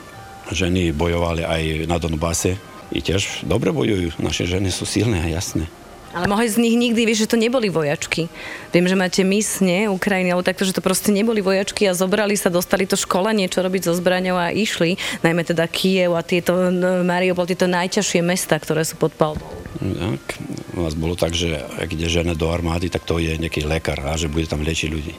Ženy 0.51 0.95
bojovali 0.95 1.43
aj 1.43 1.63
na 1.91 1.99
Donbase 1.99 2.59
i 2.91 2.99
tiež 3.03 3.47
dobre 3.47 3.71
bojujú. 3.71 4.19
Naše 4.19 4.47
ženy 4.47 4.71
sú 4.71 4.87
silné 4.87 5.23
a 5.23 5.29
jasné. 5.31 5.67
Ale 6.11 6.27
mohli 6.27 6.51
z 6.51 6.59
nich 6.59 6.75
nikdy, 6.75 7.07
vieš, 7.07 7.27
že 7.27 7.31
to 7.35 7.39
neboli 7.39 7.71
vojačky. 7.71 8.27
Viem, 8.75 8.91
že 8.91 8.99
máte 8.99 9.23
misne 9.23 9.87
Ukrajiny, 9.87 10.35
alebo 10.35 10.43
takto, 10.43 10.67
že 10.67 10.75
to 10.75 10.83
proste 10.83 11.15
neboli 11.15 11.39
vojačky 11.39 11.87
a 11.87 11.95
zobrali 11.95 12.35
sa, 12.35 12.51
dostali 12.51 12.83
to 12.83 12.99
školenie, 12.99 13.47
čo 13.47 13.63
robiť 13.63 13.87
so 13.87 13.95
zbraňou 13.95 14.35
a 14.35 14.51
išli, 14.51 14.99
najmä 15.23 15.47
teda 15.47 15.71
Kiev 15.71 16.19
a 16.19 16.27
tieto 16.27 16.75
no, 16.75 17.07
Mariupol, 17.07 17.47
tieto 17.47 17.71
najťažšie 17.71 18.27
mesta, 18.27 18.59
ktoré 18.59 18.83
sú 18.83 18.99
pod 18.99 19.15
palbou. 19.15 19.47
Tak, 19.79 20.43
u 20.75 20.83
nás 20.83 20.99
bolo 20.99 21.15
tak, 21.15 21.31
že 21.31 21.63
ak 21.79 21.95
ide 21.95 22.11
žena 22.11 22.35
do 22.35 22.51
armády, 22.51 22.91
tak 22.91 23.07
to 23.07 23.23
je 23.23 23.39
nejaký 23.39 23.63
lekár 23.63 24.03
a 24.03 24.19
že 24.19 24.27
bude 24.27 24.51
tam 24.51 24.67
liečiť 24.67 24.91
ľudí. 24.91 25.15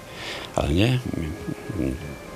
Ale 0.60 0.76
nie, 0.76 0.92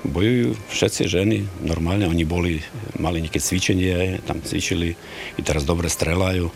bojujú 0.08 0.56
všetci 0.72 1.02
ženy, 1.12 1.36
normálne 1.60 2.08
oni 2.08 2.24
boli, 2.24 2.64
mali 2.96 3.20
nejaké 3.20 3.36
cvičenie, 3.36 4.24
tam 4.24 4.40
cvičili 4.40 4.96
i 5.36 5.40
teraz 5.44 5.68
dobre 5.68 5.92
strelajú. 5.92 6.48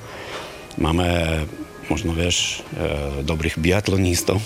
Máme 0.81 1.45
možno 1.91 2.15
vieš, 2.15 2.63
e, 2.73 3.27
dobrých 3.27 3.59
biatlonistov. 3.59 4.39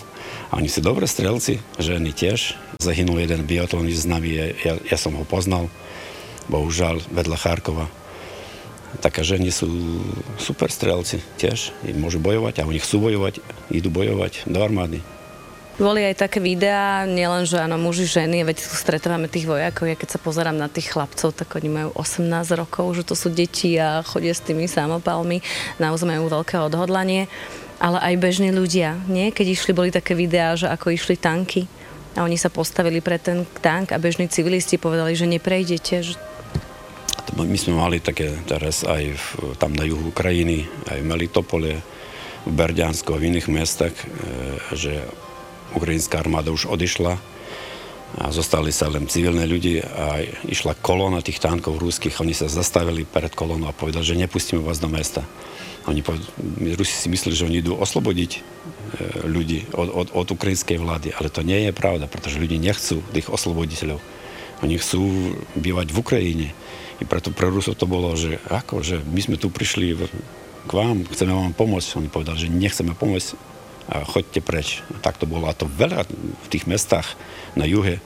A 0.49 0.59
oni 0.59 0.73
sú 0.73 0.81
dobré 0.81 1.05
strelci, 1.05 1.61
ženy 1.77 2.17
tiež. 2.17 2.57
Zahynul 2.81 3.21
jeden 3.21 3.45
biatlonist 3.45 4.03
s 4.03 4.11
nami, 4.11 4.33
ja, 4.35 4.75
ja 4.81 4.97
som 4.97 5.13
ho 5.15 5.29
poznal, 5.29 5.69
bohužiaľ 6.49 7.05
vedľa 7.13 7.37
Charkova. 7.37 7.87
Také 9.05 9.27
ženy 9.27 9.51
sú 9.51 9.69
super 10.39 10.71
strelci 10.71 11.19
tiež, 11.37 11.75
môžu 11.99 12.23
bojovať 12.23 12.63
a 12.63 12.69
oni 12.69 12.79
chcú 12.79 13.11
bojovať, 13.11 13.43
idú 13.75 13.91
bojovať 13.91 14.47
do 14.47 14.59
armády. 14.63 15.03
Boli 15.75 16.07
aj 16.07 16.23
také 16.23 16.39
videá, 16.39 17.03
nielen, 17.03 17.43
že 17.51 17.59
áno, 17.59 17.75
muži, 17.75 18.07
ženy, 18.07 18.47
veď 18.47 18.63
stretávame 18.63 19.27
tých 19.27 19.51
vojakov, 19.51 19.91
ja 19.91 19.99
keď 19.99 20.09
sa 20.15 20.23
pozerám 20.23 20.55
na 20.55 20.71
tých 20.71 20.95
chlapcov, 20.95 21.35
tak 21.35 21.51
oni 21.59 21.67
majú 21.67 21.91
18 21.99 22.31
rokov, 22.55 22.95
že 22.95 23.03
to 23.03 23.19
sú 23.19 23.27
deti 23.27 23.75
a 23.75 24.07
chodia 24.07 24.31
s 24.31 24.47
tými 24.47 24.71
samopalmi, 24.71 25.43
naozaj 25.83 26.07
majú 26.07 26.31
veľké 26.31 26.63
odhodlanie, 26.63 27.27
ale 27.83 27.99
aj 27.99 28.15
bežní 28.23 28.55
ľudia, 28.55 29.03
nie? 29.11 29.35
Keď 29.35 29.47
išli, 29.51 29.75
boli 29.75 29.91
také 29.91 30.15
videá, 30.15 30.55
že 30.55 30.71
ako 30.71 30.95
išli 30.95 31.19
tanky 31.19 31.67
a 32.15 32.23
oni 32.23 32.39
sa 32.39 32.55
postavili 32.55 33.03
pre 33.03 33.19
ten 33.19 33.43
tank 33.59 33.91
a 33.91 33.99
bežní 33.99 34.31
civilisti 34.31 34.79
povedali, 34.79 35.19
že 35.19 35.27
neprejdete, 35.27 35.95
že 36.07 36.15
my 37.35 37.59
sme 37.59 37.75
mali 37.75 37.99
také 37.99 38.31
teraz 38.47 38.87
aj 38.87 39.11
v, 39.11 39.27
tam 39.59 39.75
na 39.75 39.83
juhu 39.83 40.15
Ukrajiny, 40.15 40.71
aj 40.87 41.03
v 41.03 41.09
Melitopole, 41.09 41.83
v 42.47 42.53
Berďansku 42.55 43.11
a 43.11 43.19
v 43.19 43.35
iných 43.35 43.49
mestách, 43.51 43.91
e, 43.91 44.07
že 44.79 45.03
ukrajinská 45.75 46.23
armáda 46.23 46.55
už 46.55 46.71
odišla 46.71 47.19
a 48.15 48.31
zostali 48.31 48.71
sa 48.71 48.87
len 48.87 49.11
civilné 49.11 49.43
ľudí 49.43 49.83
a 49.83 50.23
išla 50.47 50.79
kolóna 50.79 51.19
tých 51.19 51.43
tankov 51.43 51.83
ruských. 51.83 52.23
Oni 52.23 52.31
sa 52.31 52.47
zastavili 52.47 53.03
pred 53.03 53.35
kolónou 53.35 53.67
a 53.67 53.75
povedali, 53.75 54.07
že 54.07 54.15
nepustíme 54.15 54.63
vás 54.63 54.79
do 54.79 54.87
mesta. 54.87 55.27
Oni 55.91 56.01
povedali, 56.01 56.31
Rusi 56.79 56.95
si 56.95 57.09
mysleli, 57.11 57.35
že 57.35 57.45
oni 57.45 57.57
idú 57.61 57.77
oslobodiť 57.77 58.31
e, 58.33 58.41
ľudí 59.29 59.69
od, 59.75 59.91
od, 59.91 60.09
od 60.15 60.27
ukrajinskej 60.31 60.81
vlády, 60.81 61.13
ale 61.13 61.29
to 61.29 61.45
nie 61.45 61.69
je 61.69 61.77
pravda, 61.77 62.09
pretože 62.09 62.41
ľudí 62.41 62.57
nechcú 62.57 63.03
tých 63.13 63.29
osloboditeľov. 63.29 64.01
Oni 64.63 64.81
chcú 64.81 65.35
bývať 65.59 65.93
v 65.93 66.01
Ukrajine. 66.01 66.49
I 67.03 67.05
preto 67.05 67.35
pre 67.35 67.51
Rusov 67.51 67.77
to 67.77 67.91
bolo, 67.91 68.15
že 68.15 68.39
ako, 68.49 68.81
že 68.81 69.03
my 69.03 69.21
sme 69.21 69.37
tu 69.37 69.51
prišli 69.51 69.99
k 70.65 70.71
vám, 70.71 71.05
chceme 71.11 71.35
vám 71.35 71.53
pomôcť. 71.53 72.01
Oni 72.01 72.09
povedali, 72.09 72.47
že 72.47 72.49
nechceme 72.49 72.97
pomôcť, 72.97 73.54
choďte 73.89 74.41
preč. 74.41 74.81
Tak 75.05 75.21
to 75.21 75.29
bolo. 75.29 75.49
A 75.49 75.57
to 75.57 75.69
veľa 75.69 76.09
v 76.45 76.47
tých 76.49 76.65
mestách 76.65 77.17
na 77.53 77.69
juhe, 77.69 78.01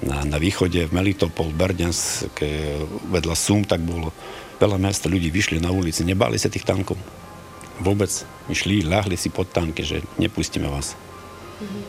na, 0.00 0.24
na 0.24 0.38
východe, 0.40 0.88
v 0.88 0.94
Melitopol, 0.94 1.52
Berďansk, 1.52 2.40
vedľa 3.10 3.36
Sum, 3.36 3.66
tak 3.66 3.84
bolo 3.84 4.14
veľa 4.60 4.76
mest, 4.76 5.08
ľudí 5.08 5.32
vyšli 5.32 5.56
na 5.58 5.72
ulici, 5.72 6.04
nebali 6.04 6.36
sa 6.36 6.52
tých 6.52 6.68
tankov. 6.68 7.00
Vôbec. 7.80 8.12
Išli, 8.52 8.84
ľahli 8.84 9.16
si 9.16 9.32
pod 9.32 9.48
tanky, 9.48 9.80
že 9.86 10.04
nepustíme 10.20 10.68
vás. 10.68 10.92
Mm-hmm. 10.92 11.84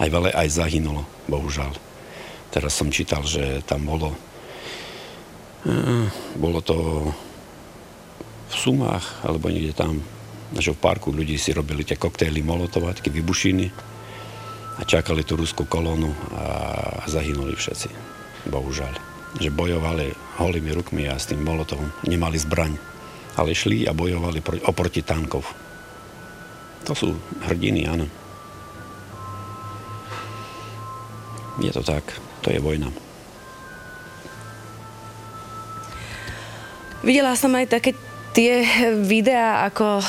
Aj 0.00 0.08
veľa 0.08 0.28
aj 0.32 0.48
zahynulo, 0.48 1.04
bohužiaľ. 1.28 1.76
Teraz 2.48 2.72
som 2.72 2.88
čítal, 2.88 3.20
že 3.28 3.60
tam 3.68 3.84
bolo 3.84 4.16
eh, 5.68 6.06
bolo 6.40 6.64
to 6.64 6.76
v 8.50 8.54
Sumách, 8.54 9.22
alebo 9.22 9.52
niekde 9.52 9.76
tam 9.76 10.00
že 10.58 10.74
v 10.74 10.82
parku 10.82 11.14
ľudí 11.14 11.38
si 11.38 11.54
robili 11.54 11.86
tie 11.86 11.94
koktejly 11.94 12.42
Molotova, 12.42 12.96
také 12.96 13.14
vybušiny 13.14 13.66
a 14.80 14.82
čakali 14.82 15.22
tú 15.22 15.38
ruskú 15.38 15.68
kolónu 15.68 16.10
a 16.34 16.44
zahynuli 17.06 17.54
všetci. 17.54 17.88
Bohužiaľ. 18.50 18.94
Že 19.38 19.54
bojovali 19.54 20.10
holými 20.42 20.74
rukmi 20.74 21.06
a 21.06 21.14
s 21.14 21.30
tým 21.30 21.44
Molotovom 21.44 21.86
nemali 22.08 22.40
zbraň. 22.40 22.74
Ale 23.38 23.54
šli 23.54 23.86
a 23.86 23.94
bojovali 23.94 24.42
oproti 24.66 25.06
tankov. 25.06 25.46
To 26.88 26.92
sú 26.96 27.14
hrdiny, 27.46 27.86
áno. 27.86 28.10
Je 31.62 31.70
to 31.70 31.84
tak. 31.84 32.02
To 32.42 32.48
je 32.50 32.58
vojna. 32.58 32.88
Videla 37.00 37.32
som 37.36 37.52
aj 37.56 37.68
také 37.68 37.96
Tie 38.40 38.64
videá, 39.04 39.68
ako 39.68 40.00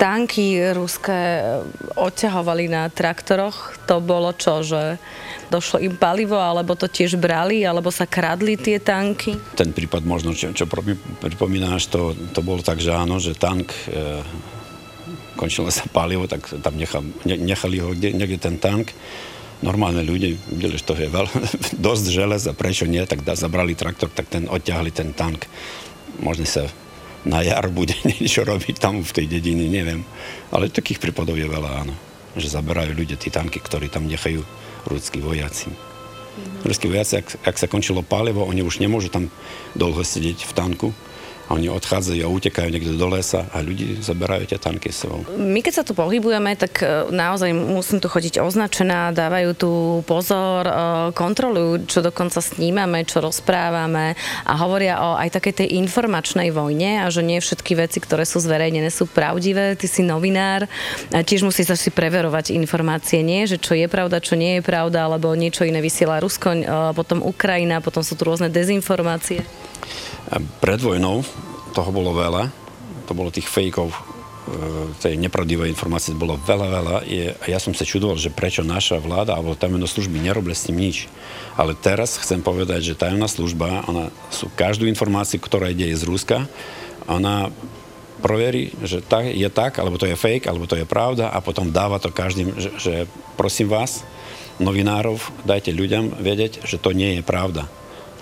tanky 0.00 0.56
ruské 0.72 1.44
odťahovali 1.92 2.72
na 2.72 2.88
traktoroch, 2.88 3.76
to 3.84 4.00
bolo 4.00 4.32
čo, 4.32 4.64
že 4.64 4.96
došlo 5.52 5.84
im 5.84 5.92
palivo, 5.92 6.40
alebo 6.40 6.72
to 6.72 6.88
tiež 6.88 7.20
brali, 7.20 7.68
alebo 7.68 7.92
sa 7.92 8.08
kradli 8.08 8.56
tie 8.56 8.80
tanky? 8.80 9.36
Ten 9.60 9.76
prípad 9.76 10.08
možno, 10.08 10.32
čo, 10.32 10.56
čo 10.56 10.64
pripomínáš, 11.20 11.92
to, 11.92 12.16
to 12.32 12.40
bolo 12.40 12.64
tak, 12.64 12.80
že 12.80 12.96
áno, 12.96 13.20
že 13.20 13.36
tank 13.36 13.68
e, 13.92 14.24
končilo 15.36 15.68
sa 15.68 15.84
palivo, 15.92 16.24
tak 16.24 16.48
tam 16.64 16.80
nechal, 16.80 17.04
ne, 17.28 17.36
nechali 17.36 17.76
ho 17.84 17.92
kde, 17.92 18.16
niekde 18.16 18.40
ten 18.40 18.56
tank. 18.56 18.96
Normálne 19.60 20.00
ľudia 20.00 20.32
videli, 20.48 20.80
že 20.80 20.88
to 20.88 20.96
je 20.96 21.12
veľ, 21.12 21.28
dosť 21.92 22.04
železa, 22.08 22.56
prečo 22.56 22.88
nie, 22.88 23.04
tak 23.04 23.20
da, 23.20 23.36
zabrali 23.36 23.76
traktor, 23.76 24.08
tak 24.08 24.32
ten 24.32 24.48
odťahli 24.48 24.96
ten 24.96 25.12
tank. 25.12 25.44
Možno 26.24 26.48
sa 26.48 26.64
na 27.26 27.42
jar 27.42 27.66
bude 27.68 27.92
niečo 28.16 28.46
robiť 28.46 28.78
tam 28.78 29.02
v 29.02 29.10
tej 29.10 29.26
dedine, 29.26 29.66
neviem. 29.66 30.06
Ale 30.54 30.70
takých 30.70 31.02
prípadov 31.02 31.34
je 31.36 31.50
veľa, 31.50 31.70
áno. 31.84 31.94
Že 32.38 32.62
zaberajú 32.62 32.92
ľudia 32.94 33.18
tie 33.18 33.34
tanky, 33.34 33.58
ktorí 33.58 33.90
tam 33.90 34.06
nechajú 34.06 34.46
ruskí 34.86 35.18
vojaci. 35.18 35.68
Mm-hmm. 35.68 36.62
Ruskí 36.62 36.86
vojaci, 36.86 37.18
ak, 37.18 37.28
ak 37.42 37.56
sa 37.58 37.66
končilo 37.66 38.06
palivo, 38.06 38.46
oni 38.46 38.62
už 38.62 38.78
nemôžu 38.78 39.10
tam 39.10 39.26
dlho 39.74 40.00
sedieť 40.06 40.46
v 40.46 40.52
tanku, 40.54 40.88
a 41.46 41.54
oni 41.54 41.70
odchádzajú 41.70 42.20
a 42.26 42.28
utekajú 42.28 42.68
niekde 42.68 42.98
do 42.98 43.06
lesa 43.06 43.46
a 43.54 43.62
ľudí 43.62 44.02
zaberajú 44.02 44.50
tie 44.50 44.58
tanky 44.58 44.90
s 44.90 45.06
sebou. 45.06 45.22
My 45.38 45.62
keď 45.62 45.82
sa 45.82 45.84
tu 45.86 45.94
pohybujeme, 45.94 46.58
tak 46.58 46.82
e, 46.82 47.06
naozaj 47.14 47.54
musím 47.54 48.02
tu 48.02 48.10
chodiť 48.10 48.42
označená, 48.42 49.14
dávajú 49.14 49.50
tu 49.54 49.70
pozor, 50.10 50.66
e, 50.66 50.74
kontrolujú, 51.14 51.86
čo 51.86 52.02
dokonca 52.02 52.42
snímame, 52.42 53.06
čo 53.06 53.22
rozprávame 53.22 54.18
a 54.42 54.52
hovoria 54.58 54.98
o 54.98 55.14
aj 55.14 55.38
takej 55.38 55.64
tej 55.64 55.68
informačnej 55.78 56.50
vojne 56.50 57.06
a 57.06 57.06
že 57.10 57.22
nie 57.22 57.38
všetky 57.38 57.78
veci, 57.78 58.02
ktoré 58.02 58.26
sú 58.26 58.42
zverejnené, 58.42 58.90
sú 58.90 59.06
pravdivé. 59.06 59.78
Ty 59.78 59.86
si 59.86 60.02
novinár, 60.02 60.66
a 61.14 61.22
tiež 61.22 61.46
musíš 61.46 61.78
si 61.78 61.90
preverovať 61.94 62.54
informácie, 62.54 63.22
nie? 63.22 63.46
Že 63.46 63.56
čo 63.62 63.72
je 63.78 63.86
pravda, 63.86 64.18
čo 64.18 64.34
nie 64.34 64.58
je 64.58 64.62
pravda, 64.66 65.06
alebo 65.06 65.36
niečo 65.38 65.62
iné 65.62 65.78
vysiela 65.78 66.18
Rusko, 66.18 66.48
e, 66.50 66.62
potom 66.96 67.22
Ukrajina, 67.22 67.78
potom 67.78 68.02
sú 68.02 68.18
tu 68.18 68.26
rôzne 68.26 68.50
dezinformácie. 68.50 69.46
Pred 70.58 70.82
vojnou 70.82 71.22
toho 71.76 71.92
bolo 71.92 72.16
veľa, 72.16 72.48
to 73.04 73.12
bolo 73.12 73.28
tých 73.28 73.44
fejkov, 73.44 73.92
e, 73.92 73.96
tej 74.96 75.20
nepravdivej 75.20 75.68
informácie 75.68 76.16
bolo 76.16 76.40
veľa, 76.40 76.68
veľa. 76.72 76.96
Je, 77.04 77.36
a 77.36 77.44
ja 77.52 77.60
som 77.60 77.76
sa 77.76 77.84
čudoval, 77.84 78.16
že 78.16 78.32
prečo 78.32 78.64
naša 78.64 78.96
vláda 78.96 79.36
alebo 79.36 79.52
tajomná 79.52 79.84
služby 79.84 80.16
nerobili 80.16 80.56
s 80.56 80.64
tým 80.64 80.80
nič. 80.80 81.12
Ale 81.60 81.76
teraz 81.76 82.16
chcem 82.16 82.40
povedať, 82.40 82.80
že 82.80 82.98
tajomná 82.98 83.28
služba, 83.28 83.84
ona 83.84 84.08
sú 84.32 84.48
každú 84.56 84.88
informáciu, 84.88 85.36
ktorá 85.36 85.68
ide 85.68 85.92
z 85.92 86.08
Ruska, 86.08 86.48
ona 87.04 87.52
proverí, 88.24 88.72
že 88.82 89.04
tak, 89.04 89.28
je 89.28 89.46
tak, 89.52 89.76
alebo 89.76 90.00
to 90.00 90.08
je 90.08 90.16
fake, 90.16 90.48
alebo 90.48 90.64
to 90.64 90.74
je 90.74 90.88
pravda 90.88 91.28
a 91.28 91.44
potom 91.44 91.68
dáva 91.68 92.00
to 92.00 92.08
každým, 92.08 92.56
že, 92.56 92.70
že 92.80 92.94
prosím 93.36 93.68
vás, 93.68 94.02
novinárov, 94.56 95.20
dajte 95.44 95.68
ľuďom 95.76 96.16
vedieť, 96.16 96.64
že 96.64 96.80
to 96.80 96.96
nie 96.96 97.20
je 97.20 97.22
pravda. 97.22 97.68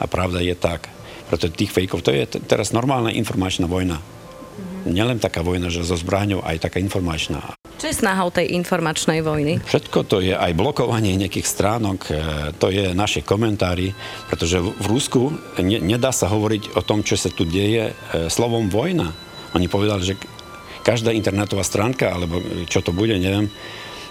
A 0.02 0.10
pravda 0.10 0.42
je 0.42 0.58
tak. 0.58 0.93
Preto 1.28 1.48
tých 1.48 1.72
fejkov, 1.72 2.04
to 2.04 2.12
je 2.12 2.28
teraz 2.44 2.76
normálna 2.76 3.08
informačná 3.12 3.64
vojna. 3.64 3.98
Mm-hmm. 3.98 4.92
Nielen 4.92 5.18
taká 5.18 5.40
vojna, 5.40 5.72
že 5.72 5.82
so 5.82 5.96
zbraňou, 5.96 6.44
aj 6.44 6.68
taká 6.68 6.78
informačná. 6.78 7.56
Čo 7.74 7.90
je 7.90 8.00
snahou 8.00 8.30
tej 8.30 8.54
informačnej 8.54 9.20
vojny? 9.20 9.58
Všetko 9.60 9.98
to 10.06 10.22
je 10.22 10.32
aj 10.32 10.54
blokovanie 10.54 11.18
nejakých 11.18 11.44
stránok, 11.44 11.98
e, 12.06 12.12
to 12.56 12.70
je 12.70 12.94
naše 12.94 13.26
komentári, 13.26 13.92
pretože 14.30 14.62
v 14.62 14.86
Rusku 14.86 15.34
ne, 15.58 15.82
nedá 15.82 16.14
sa 16.14 16.30
hovoriť 16.30 16.78
o 16.78 16.82
tom, 16.86 17.02
čo 17.02 17.18
sa 17.18 17.28
tu 17.28 17.42
deje 17.44 17.90
e, 17.90 17.92
slovom 18.30 18.70
vojna. 18.70 19.10
Oni 19.58 19.66
povedali, 19.66 20.02
že 20.06 20.14
každá 20.86 21.10
internetová 21.10 21.64
stránka, 21.64 22.12
alebo 22.14 22.38
čo 22.68 22.84
to 22.84 22.92
bude, 22.92 23.16
neviem, 23.16 23.50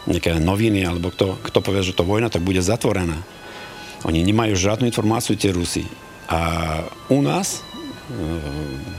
nejaké 0.09 0.35
noviny, 0.41 0.83
alebo 0.83 1.13
kto, 1.13 1.39
kto 1.39 1.59
povie, 1.63 1.85
že 1.85 1.95
to 1.95 2.03
vojna, 2.03 2.27
tak 2.27 2.43
bude 2.43 2.59
zatvorená. 2.59 3.23
Oni 4.03 4.19
nemajú 4.19 4.57
žiadnu 4.59 4.91
informáciu, 4.91 5.39
tie 5.39 5.55
Rusy. 5.55 5.87
A 6.29 6.39
u 7.11 7.19
nás 7.19 7.63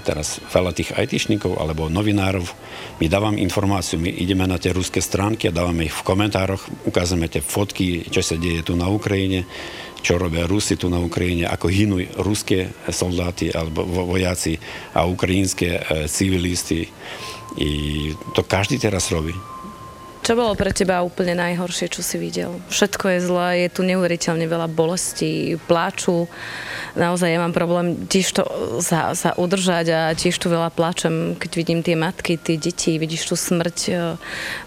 teraz 0.05 0.41
veľa 0.49 0.73
tých 0.73 0.97
ITšníkov 0.97 1.61
alebo 1.61 1.93
novinárov, 1.93 2.45
my 3.01 3.07
dávam 3.07 3.37
informáciu, 3.37 4.01
my 4.01 4.09
ideme 4.09 4.49
na 4.49 4.57
tie 4.57 4.73
ruské 4.73 5.05
stránky 5.05 5.49
a 5.49 5.57
dávame 5.57 5.89
ich 5.89 5.95
v 5.95 6.07
komentároch, 6.07 6.89
ukazujeme 6.89 7.29
tie 7.29 7.45
fotky, 7.45 8.09
čo 8.09 8.25
sa 8.25 8.41
deje 8.41 8.65
tu 8.65 8.77
na 8.77 8.89
Ukrajine, 8.89 9.45
čo 10.05 10.21
robia 10.21 10.45
Rusi 10.45 10.77
tu 10.77 10.93
na 10.93 11.01
Ukrajine, 11.01 11.49
ako 11.49 11.67
hynú 11.69 11.97
ruské 12.21 12.73
soldáty 12.93 13.49
alebo 13.53 13.85
vojaci 13.89 14.61
a 14.93 15.09
ukrajinské 15.09 15.69
e, 15.73 15.81
civilisti. 16.09 16.85
I 17.57 17.71
to 18.37 18.45
každý 18.45 18.77
teraz 18.77 19.09
robí. 19.09 19.33
Čo 20.25 20.41
bolo 20.41 20.57
pre 20.57 20.73
teba 20.73 21.05
úplne 21.05 21.37
najhoršie, 21.37 21.93
čo 21.93 22.01
si 22.01 22.17
videl? 22.17 22.57
Všetko 22.73 23.13
je 23.13 23.19
zlé, 23.29 23.49
je 23.61 23.77
tu 23.77 23.85
neuveriteľne 23.85 24.49
veľa 24.49 24.73
bolesti, 24.73 25.61
pláču. 25.69 26.25
Naozaj 26.97 27.29
ja 27.29 27.37
mám 27.45 27.53
problém 27.53 28.09
tiež 28.09 28.41
to 28.41 28.43
sa, 28.81 29.13
sa 29.13 29.37
udržať 29.37 29.87
a 29.93 30.17
tiež 30.17 30.41
tu 30.41 30.49
veľa 30.49 30.73
pláčem, 30.73 31.37
keď 31.37 31.51
vidím 31.53 31.85
tie 31.85 31.93
matky, 31.93 32.41
tie 32.41 32.57
deti, 32.57 32.97
vidíš 32.97 33.29
tu 33.29 33.37
smrť, 33.37 33.79
e, 33.93 34.17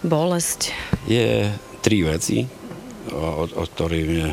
bolesť. 0.06 0.70
Je 1.10 1.50
tri 1.82 2.06
veci, 2.06 2.46
o, 3.10 3.50
o 3.50 3.64
ktorých 3.66 4.08
je, 4.14 4.28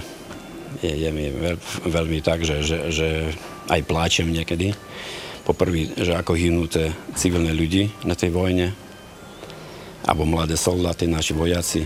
je, 0.86 0.94
je 0.94 1.10
mi 1.10 1.34
veľ, 1.34 1.58
veľmi 1.89 2.22
tak, 2.22 2.46
že, 2.46 2.62
že, 2.62 2.94
že 2.94 3.34
aj 3.74 3.82
pláčem 3.89 4.29
niekedy. 4.29 4.77
Poprvý, 5.41 5.89
že 5.98 6.13
ako 6.13 6.38
hynú 6.38 6.70
tie 6.70 6.94
civilné 7.17 7.50
ľudí 7.50 7.89
na 8.05 8.13
tej 8.13 8.29
vojne, 8.29 8.84
alebo 10.05 10.29
mladé 10.29 10.55
soldáty, 10.55 11.09
naši 11.09 11.33
vojaci. 11.33 11.81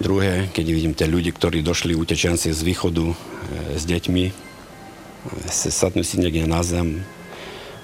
Druhé, 0.00 0.48
keď 0.56 0.66
vidím 0.72 0.96
tie 0.96 1.04
ľudí, 1.04 1.36
ktorí 1.36 1.60
došli 1.60 1.92
utečenci 1.92 2.48
z 2.48 2.60
východu 2.64 3.12
e, 3.12 3.16
s 3.76 3.84
deťmi, 3.84 4.24
e, 4.24 4.32
sa 5.52 5.68
sadnú 5.68 6.00
si 6.00 6.16
niekde 6.16 6.48
na 6.48 6.64
zem, 6.64 7.04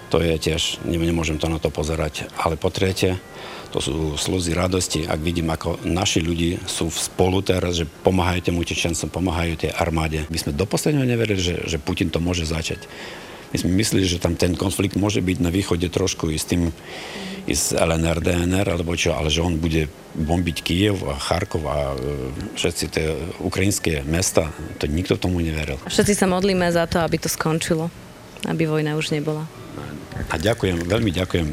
to 0.09 0.25
je 0.25 0.41
tiež, 0.41 0.81
nemôžem 0.89 1.37
to 1.37 1.53
na 1.53 1.61
to 1.61 1.69
pozerať. 1.69 2.33
Ale 2.41 2.57
po 2.57 2.73
tretie, 2.73 3.21
to 3.69 3.85
sú 3.85 4.17
slzy 4.17 4.57
radosti, 4.57 5.05
ak 5.05 5.21
vidím, 5.21 5.53
ako 5.53 5.85
naši 5.85 6.25
ľudí 6.25 6.57
sú 6.65 6.89
v 6.89 6.97
spolu 6.97 7.45
teraz, 7.45 7.77
že 7.77 7.85
pomáhajú 7.85 8.49
tým 8.49 8.57
utečencom, 8.57 9.13
pomáhajú 9.13 9.69
tej 9.69 9.71
armáde. 9.77 10.25
My 10.33 10.41
sme 10.41 10.57
do 10.57 10.65
posledného 10.65 11.05
neverili, 11.05 11.37
že, 11.37 11.61
že 11.69 11.77
Putin 11.77 12.09
to 12.09 12.25
môže 12.25 12.49
začať. 12.49 12.89
My 13.49 13.57
sme 13.57 13.71
mysleli, 13.81 14.05
že 14.05 14.21
tam 14.21 14.37
ten 14.37 14.53
konflikt 14.53 14.97
môže 14.99 15.25
byť 15.25 15.39
na 15.41 15.49
východe 15.49 15.89
trošku 15.89 16.29
i 16.29 16.37
s 16.37 16.45
tým 16.45 16.69
z 17.49 17.81
LNR, 17.81 18.21
DNR 18.21 18.77
alebo 18.77 18.93
čo, 18.93 19.17
ale 19.17 19.33
že 19.33 19.41
on 19.41 19.57
bude 19.57 19.89
bombiť 20.13 20.57
Kiev 20.61 21.01
a 21.09 21.17
Charkov 21.17 21.65
a 21.65 21.97
e, 21.97 22.33
všetci 22.61 22.85
tie 22.93 23.07
ukrajinské 23.41 24.05
mesta, 24.05 24.53
to 24.77 24.85
nikto 24.85 25.17
tomu 25.17 25.41
neveril. 25.41 25.81
Všetci 25.89 26.13
sa 26.13 26.29
modlíme 26.29 26.69
za 26.69 26.85
to, 26.85 27.01
aby 27.01 27.17
to 27.17 27.33
skončilo, 27.33 27.89
aby 28.45 28.69
vojna 28.69 29.01
už 29.01 29.17
nebola. 29.17 29.49
A 30.29 30.35
ďakujem, 30.37 30.85
veľmi 30.85 31.09
ďakujem 31.15 31.49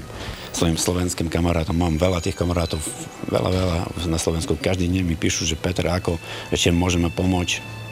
svojim 0.55 0.79
slovenským 0.79 1.27
kamarátom. 1.27 1.75
Mám 1.75 1.99
veľa 1.99 2.23
tých 2.23 2.35
kamarátov, 2.35 2.79
veľa, 3.27 3.49
veľa 3.51 3.77
na 4.07 4.19
Slovensku. 4.19 4.55
Každý 4.55 4.87
deň 4.87 5.03
mi 5.03 5.15
píšu, 5.19 5.43
že 5.43 5.59
Peter, 5.59 5.87
ako 5.91 6.15
ešte 6.51 6.71
môžeme 6.71 7.11
pomôcť, 7.11 7.84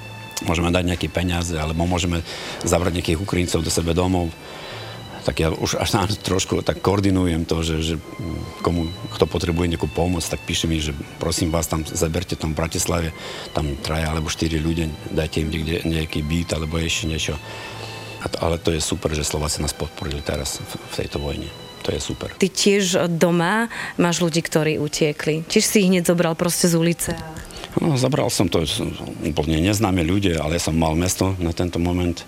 môžeme 0.46 0.70
dať 0.72 0.84
nejaké 0.84 1.08
peniaze, 1.10 1.56
alebo 1.56 1.88
môžeme 1.88 2.24
zavrať 2.64 3.00
nejakých 3.00 3.22
Ukrajincov 3.24 3.64
do 3.64 3.72
sebe 3.72 3.96
domov 3.96 4.32
tak 5.24 5.40
ja 5.40 5.50
už 5.50 5.80
až 5.80 5.90
tam 5.96 6.04
trošku 6.06 6.60
tak 6.68 6.84
koordinujem 6.84 7.48
to, 7.48 7.64
že, 7.64 7.76
že 7.80 7.96
komu, 8.60 8.92
kto 9.16 9.24
potrebuje 9.24 9.72
nejakú 9.72 9.88
pomoc, 9.88 10.22
tak 10.28 10.44
píše 10.44 10.68
mi, 10.68 10.84
že 10.84 10.92
prosím 11.18 11.50
vás 11.50 11.72
tam 11.72 11.88
zaberte 11.88 12.36
tam 12.36 12.52
v 12.52 12.60
Bratislave, 12.60 13.10
tam 13.56 13.80
traja 13.80 14.12
alebo 14.12 14.28
štyri 14.28 14.60
ľudia, 14.60 14.92
dajte 15.16 15.48
im 15.48 15.50
niekde 15.50 15.88
nejaký 15.88 16.20
byt 16.28 16.60
alebo 16.60 16.76
ešte 16.76 17.08
niečo. 17.08 17.34
Ale 18.40 18.60
to 18.60 18.72
je 18.72 18.80
super, 18.80 19.12
že 19.12 19.28
Slováci 19.28 19.60
nás 19.64 19.76
podporili 19.76 20.24
teraz 20.24 20.60
v, 20.60 20.76
v 20.80 20.94
tejto 20.96 21.20
vojne. 21.20 21.48
To 21.84 21.92
je 21.92 22.00
super. 22.00 22.32
Ty 22.40 22.48
tiež 22.48 23.12
doma 23.12 23.68
máš 24.00 24.24
ľudí, 24.24 24.40
ktorí 24.40 24.80
utiekli. 24.80 25.44
Tiež 25.44 25.68
si 25.68 25.84
ich 25.84 25.92
hneď 25.92 26.08
zobral 26.08 26.32
proste 26.32 26.72
z 26.72 26.80
ulice. 26.80 27.12
No, 27.82 27.98
zabral 27.98 28.30
som 28.30 28.46
to 28.46 28.62
úplne 29.26 29.58
neznáme 29.58 30.06
ľudia, 30.06 30.46
ale 30.46 30.62
ja 30.62 30.70
som 30.70 30.78
mal 30.78 30.94
mesto 30.94 31.34
na 31.42 31.50
tento 31.56 31.82
moment. 31.82 32.22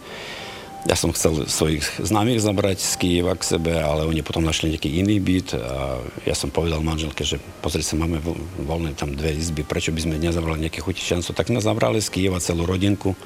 Ja 0.85 0.93
som 0.93 1.09
chcel 1.09 1.49
svojich 1.49 1.81
známych 1.97 2.41
zabrať 2.41 2.77
z 2.77 2.93
Kieva 3.01 3.33
k 3.33 3.57
sebe, 3.57 3.73
ale 3.73 4.05
oni 4.05 4.21
potom 4.21 4.45
našli 4.45 4.73
nejaký 4.73 5.01
iný 5.01 5.17
byt 5.17 5.57
a 5.57 5.97
ja 6.29 6.37
som 6.37 6.53
povedal 6.53 6.85
manželke, 6.85 7.25
že 7.25 7.41
pozri 7.65 7.81
sa, 7.81 7.97
máme 7.97 8.21
voľné 8.61 8.93
tam 8.93 9.17
dve 9.17 9.33
izby, 9.33 9.65
prečo 9.65 9.89
by 9.89 10.05
sme 10.05 10.21
nezabrali 10.21 10.61
nejakých 10.61 10.85
utečencov. 10.85 11.33
Tak 11.33 11.49
sme 11.49 11.61
zabrali 11.61 11.97
z 12.01 12.09
Kieva 12.13 12.37
celú 12.37 12.69
rodinku. 12.69 13.17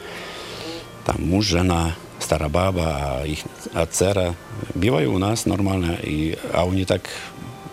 Tam 1.04 1.20
muž, 1.20 1.60
žena, 1.60 2.00
stará 2.20 2.48
bába 2.52 2.88
a 2.96 3.10
ich 3.28 3.44
a 3.76 3.88
dcera 3.88 4.36
bývajú 4.76 5.16
u 5.16 5.20
nás 5.20 5.48
normálne 5.48 6.00
i, 6.04 6.36
a 6.52 6.68
oni 6.68 6.84
tak 6.84 7.08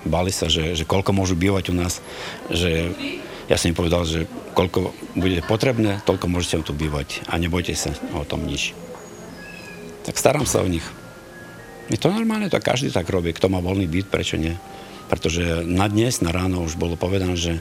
bali 0.06 0.30
sa, 0.30 0.46
že, 0.46 0.78
že 0.78 0.86
koľko 0.86 1.10
môžu 1.10 1.34
bývať 1.34 1.70
u 1.70 1.74
nás, 1.74 1.98
že 2.50 2.94
ja 3.46 3.56
som 3.58 3.70
im 3.70 3.78
povedal, 3.78 4.02
že 4.02 4.26
koľko 4.54 4.90
bude 5.14 5.38
potrebné, 5.46 6.02
toľko 6.02 6.26
môžete 6.26 6.66
tu 6.66 6.72
bývať 6.74 7.22
a 7.30 7.38
nebojte 7.38 7.72
sa 7.78 7.94
o 8.14 8.26
tom 8.26 8.42
nič 8.42 8.74
tak 10.06 10.14
starám 10.14 10.46
sa 10.46 10.62
o 10.62 10.70
nich. 10.70 10.86
Je 11.90 11.98
to 11.98 12.14
normálne, 12.14 12.46
to 12.46 12.62
každý 12.62 12.94
tak 12.94 13.10
robí. 13.10 13.34
Kto 13.34 13.50
má 13.50 13.58
voľný 13.58 13.90
byt, 13.90 14.06
prečo 14.06 14.38
nie? 14.38 14.54
Pretože 15.10 15.66
na 15.66 15.90
dnes, 15.90 16.22
na 16.22 16.30
ráno 16.30 16.62
už 16.62 16.78
bolo 16.78 16.94
povedané, 16.94 17.34
že 17.34 17.58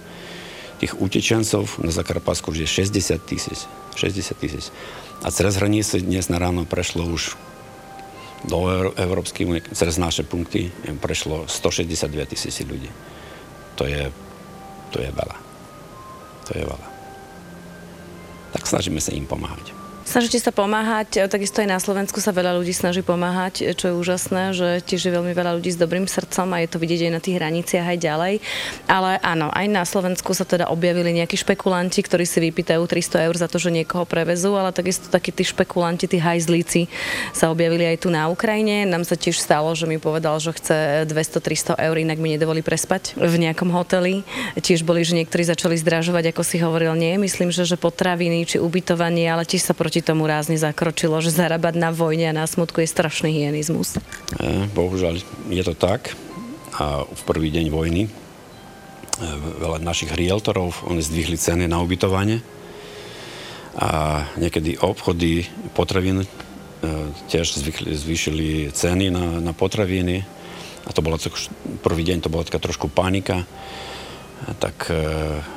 tých 0.78 0.94
utečencov 1.02 1.82
na 1.82 1.90
Zakarpasku 1.90 2.54
už 2.54 2.70
je 2.70 2.86
60 2.86 3.18
tisíc. 3.26 3.66
60 3.98 4.38
tisíc. 4.38 4.70
A 5.26 5.34
cez 5.34 5.58
hranice 5.58 6.06
dnes 6.06 6.30
na 6.30 6.38
ráno 6.38 6.70
prešlo 6.70 7.10
už 7.10 7.34
do 8.46 8.70
Európskej 8.94 9.66
cez 9.74 9.98
naše 9.98 10.22
punkty 10.22 10.70
prešlo 11.02 11.50
162 11.50 12.30
tisíc 12.30 12.62
ľudí. 12.62 12.94
To 13.82 13.90
je, 13.90 14.14
to 14.94 15.02
je 15.02 15.10
veľa. 15.10 15.45
To 16.46 16.52
je 16.54 16.64
veľa. 16.66 16.88
Tak 18.54 18.64
snažíme 18.70 19.02
sa 19.02 19.12
im 19.12 19.26
pomáhať. 19.26 19.85
Snažíte 20.06 20.38
sa 20.38 20.54
pomáhať, 20.54 21.26
takisto 21.26 21.66
aj 21.66 21.70
na 21.70 21.82
Slovensku 21.82 22.22
sa 22.22 22.30
veľa 22.30 22.62
ľudí 22.62 22.78
snaží 22.78 23.02
pomáhať, 23.02 23.74
čo 23.74 23.90
je 23.90 23.98
úžasné, 23.98 24.54
že 24.54 24.86
tiež 24.86 25.10
je 25.10 25.12
veľmi 25.12 25.34
veľa 25.34 25.58
ľudí 25.58 25.74
s 25.74 25.82
dobrým 25.82 26.06
srdcom 26.06 26.46
a 26.54 26.62
je 26.62 26.70
to 26.70 26.78
vidieť 26.78 27.10
aj 27.10 27.12
na 27.18 27.18
tých 27.18 27.36
hraniciach 27.42 27.88
aj 27.90 27.98
ďalej. 28.06 28.34
Ale 28.86 29.18
áno, 29.26 29.50
aj 29.50 29.66
na 29.66 29.82
Slovensku 29.82 30.38
sa 30.38 30.46
teda 30.46 30.70
objavili 30.70 31.10
nejakí 31.10 31.42
špekulanti, 31.42 32.06
ktorí 32.06 32.22
si 32.22 32.38
vypýtajú 32.38 32.86
300 32.86 33.26
eur 33.26 33.36
za 33.36 33.50
to, 33.50 33.58
že 33.58 33.74
niekoho 33.74 34.06
prevezú, 34.06 34.54
ale 34.54 34.70
takisto 34.70 35.10
takí 35.10 35.34
tí 35.34 35.42
špekulanti, 35.42 36.06
tí 36.06 36.22
hajzlíci 36.22 36.86
sa 37.34 37.50
objavili 37.50 37.90
aj 37.90 38.06
tu 38.06 38.14
na 38.14 38.30
Ukrajine. 38.30 38.86
Nám 38.86 39.10
sa 39.10 39.18
tiež 39.18 39.42
stalo, 39.42 39.74
že 39.74 39.90
mi 39.90 39.98
povedal, 39.98 40.38
že 40.38 40.54
chce 40.54 41.10
200-300 41.10 41.82
eur, 41.82 41.96
inak 41.98 42.22
mi 42.22 42.38
nedovolí 42.38 42.62
prespať 42.62 43.18
v 43.18 43.36
nejakom 43.42 43.74
hoteli. 43.74 44.22
Tiež 44.54 44.86
boli, 44.86 45.02
že 45.02 45.18
niektorí 45.18 45.42
začali 45.42 45.74
zdražovať, 45.82 46.30
ako 46.30 46.46
si 46.46 46.62
hovoril, 46.62 46.94
nie, 46.94 47.18
myslím, 47.18 47.50
že, 47.50 47.66
že 47.66 47.74
potraviny 47.74 48.46
či 48.46 48.62
ubytovanie, 48.62 49.26
ale 49.26 49.50
tiež 49.50 49.66
sa 49.66 49.74
proti 49.74 49.95
proti 49.96 50.12
tomu 50.12 50.28
rázne 50.28 50.60
zakročilo, 50.60 51.24
že 51.24 51.32
zarábať 51.32 51.80
na 51.80 51.88
vojne 51.88 52.28
a 52.28 52.36
na 52.36 52.44
smutku 52.44 52.84
je 52.84 52.92
strašný 52.92 53.32
hyenizmus. 53.32 53.96
E, 53.96 54.68
bohužiaľ 54.76 55.24
je 55.48 55.64
to 55.64 55.72
tak. 55.72 56.12
A 56.76 57.08
v 57.08 57.22
prvý 57.24 57.48
deň 57.48 57.72
vojny 57.72 58.04
e, 58.04 58.10
veľa 59.56 59.80
našich 59.80 60.12
rieltorov, 60.12 60.84
oni 60.84 61.00
zdvihli 61.00 61.40
ceny 61.40 61.72
na 61.72 61.80
ubytovanie 61.80 62.44
a 63.80 64.20
niekedy 64.36 64.76
obchody 64.84 65.48
potravín 65.72 66.28
e, 66.28 66.28
tiež 67.32 67.56
zvýšili 67.96 68.76
ceny 68.76 69.16
na, 69.16 69.40
na 69.40 69.56
potraviny 69.56 70.28
a 70.84 70.92
to 70.92 71.00
bolo 71.00 71.16
prvý 71.80 72.04
deň 72.04 72.20
to 72.20 72.28
bola 72.28 72.44
taká 72.44 72.60
trošku 72.60 72.92
panika 72.92 73.48
tak 74.60 74.92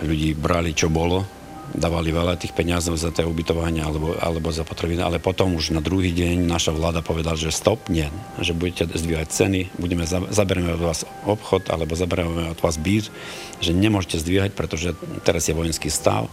ľudí 0.06 0.38
brali 0.38 0.72
čo 0.72 0.86
bolo 0.86 1.37
dávali 1.74 2.14
veľa 2.14 2.40
tých 2.40 2.56
peniazov 2.56 2.96
za 2.96 3.12
tie 3.12 3.26
ubytovanie 3.26 3.84
alebo, 3.84 4.16
alebo 4.16 4.48
za 4.48 4.64
potraviny, 4.64 5.04
ale 5.04 5.20
potom 5.20 5.52
už 5.56 5.76
na 5.76 5.84
druhý 5.84 6.14
deň 6.16 6.48
naša 6.48 6.72
vláda 6.72 7.04
povedala, 7.04 7.36
že 7.36 7.52
stop, 7.52 7.92
nie, 7.92 8.08
že 8.40 8.56
budete 8.56 8.88
zdvíhať 8.88 9.28
ceny, 9.28 9.60
budeme, 9.76 10.08
zaberieme 10.08 10.72
od 10.76 10.82
vás 10.82 11.04
obchod 11.28 11.68
alebo 11.68 11.92
zaberieme 11.92 12.52
od 12.52 12.60
vás 12.60 12.80
byt, 12.80 13.12
že 13.60 13.76
nemôžete 13.76 14.22
zdvíhať, 14.24 14.50
pretože 14.56 14.96
teraz 15.26 15.44
je 15.48 15.56
vojenský 15.56 15.92
stav, 15.92 16.32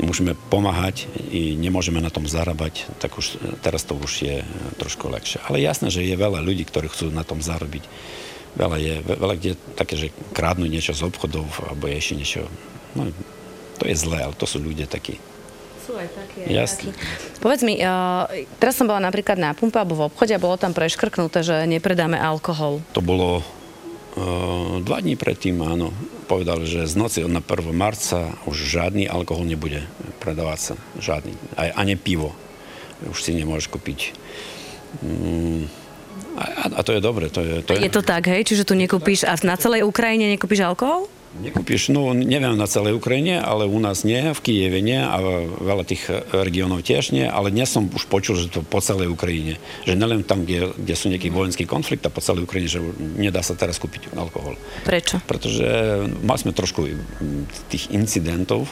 musíme 0.00 0.32
pomáhať 0.48 1.04
i 1.28 1.52
nemôžeme 1.54 2.00
na 2.00 2.08
tom 2.08 2.24
zarábať, 2.24 2.88
tak 2.96 3.20
už 3.20 3.36
teraz 3.60 3.84
to 3.84 3.92
už 3.92 4.12
je 4.24 4.36
trošku 4.80 5.12
lepšie. 5.12 5.44
Ale 5.44 5.60
jasné, 5.60 5.92
že 5.92 6.00
je 6.00 6.16
veľa 6.16 6.40
ľudí, 6.40 6.64
ktorí 6.64 6.88
chcú 6.88 7.12
na 7.12 7.22
tom 7.22 7.44
zarobiť. 7.44 7.84
Veľa 8.56 8.76
je, 8.80 8.94
veľa 9.04 9.34
kde 9.36 9.52
také, 9.76 9.96
že 9.96 10.12
krádnu 10.36 10.68
niečo 10.68 10.92
z 10.92 11.08
obchodov 11.08 11.48
alebo 11.64 11.88
ešte 11.88 12.16
niečo. 12.16 12.40
No, 12.92 13.08
to 13.82 13.90
je 13.90 13.98
zlé, 13.98 14.22
ale 14.22 14.38
to 14.38 14.46
sú 14.46 14.62
ľudia 14.62 14.86
takí. 14.86 15.18
Sú 15.82 15.98
aj 15.98 16.14
takí, 16.14 16.46
Jasne. 16.46 16.94
Povedz 17.42 17.66
mi, 17.66 17.74
uh, 17.82 18.30
teraz 18.62 18.78
som 18.78 18.86
bola 18.86 19.02
napríklad 19.02 19.34
na 19.34 19.50
pumpe 19.50 19.82
alebo 19.82 19.98
v 19.98 20.06
obchode 20.06 20.30
a 20.30 20.38
bolo 20.38 20.54
tam 20.54 20.70
preškrknuté, 20.70 21.42
že 21.42 21.66
nepredáme 21.66 22.14
alkohol. 22.14 22.78
To 22.94 23.02
bolo 23.02 23.42
uh, 23.42 24.78
dva 24.78 25.02
dní 25.02 25.18
predtým, 25.18 25.58
áno. 25.58 25.90
Povedali, 26.30 26.70
že 26.70 26.86
z 26.86 26.94
noci 26.94 27.26
na 27.26 27.42
1. 27.42 27.74
marca 27.74 28.30
už 28.46 28.54
žiadny 28.54 29.10
alkohol 29.10 29.42
nebude 29.42 29.82
predávať 30.22 30.58
sa. 30.62 30.74
Žiadny. 31.02 31.58
Aj, 31.58 31.74
ani 31.74 31.98
pivo. 31.98 32.30
Už 33.02 33.18
si 33.18 33.34
nemôžeš 33.34 33.66
kúpiť. 33.66 34.14
Mm, 35.02 35.66
a, 36.38 36.78
a 36.78 36.80
to 36.86 36.94
je 36.94 37.02
dobre. 37.02 37.26
To 37.34 37.42
je, 37.42 37.66
to 37.66 37.74
Je 37.74 37.90
to 37.90 38.06
tak, 38.06 38.30
hej? 38.30 38.46
Čiže 38.46 38.62
tu 38.62 38.78
nekúpiš 38.78 39.26
a 39.26 39.34
na 39.42 39.58
celej 39.58 39.82
Ukrajine 39.82 40.30
nekúpiš 40.30 40.62
alkohol? 40.62 41.10
Nekúpiš, 41.32 41.88
no 41.88 42.12
neviem 42.12 42.52
na 42.60 42.68
celej 42.68 43.00
Ukrajine, 43.00 43.40
ale 43.40 43.64
u 43.64 43.80
nás 43.80 44.04
nie, 44.04 44.36
v 44.36 44.40
Kieve 44.44 44.84
nie 44.84 45.00
a 45.00 45.16
veľa 45.64 45.84
tých 45.88 46.04
regiónov 46.28 46.84
tiež 46.84 47.16
nie, 47.16 47.24
ale 47.24 47.48
dnes 47.48 47.72
som 47.72 47.88
už 47.88 48.04
počul, 48.04 48.36
že 48.36 48.52
to 48.52 48.60
po 48.60 48.84
celej 48.84 49.08
Ukrajine. 49.08 49.56
Že 49.88 49.96
nielen 49.96 50.28
tam, 50.28 50.44
kde, 50.44 50.76
kde 50.76 50.92
sú 50.92 51.08
nejaký 51.08 51.32
vojenský 51.32 51.64
konflikt 51.64 52.04
a 52.04 52.12
po 52.12 52.20
celej 52.20 52.44
Ukrajine, 52.44 52.68
že 52.68 52.84
nedá 53.16 53.40
sa 53.40 53.56
teraz 53.56 53.80
kúpiť 53.80 54.12
alkohol. 54.12 54.60
Prečo? 54.84 55.24
Pretože 55.24 55.64
mali 56.20 56.36
sme 56.36 56.52
trošku 56.52 56.84
tých 57.72 57.88
incidentov, 57.96 58.68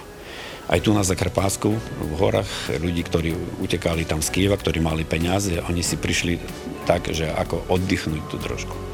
aj 0.68 0.84
tu 0.84 0.92
na 0.92 1.02
Zakarpásku, 1.02 1.72
v 1.80 2.12
horách, 2.20 2.76
ľudí, 2.76 3.02
ktorí 3.02 3.32
utekali 3.64 4.04
tam 4.04 4.20
z 4.20 4.30
Kieva, 4.36 4.60
ktorí 4.60 4.84
mali 4.84 5.08
peniaze, 5.08 5.58
oni 5.64 5.80
si 5.80 5.96
prišli 5.96 6.36
tak, 6.84 7.08
že 7.08 7.26
ako 7.26 7.72
oddychnúť 7.72 8.22
tu 8.28 8.36
trošku 8.36 8.89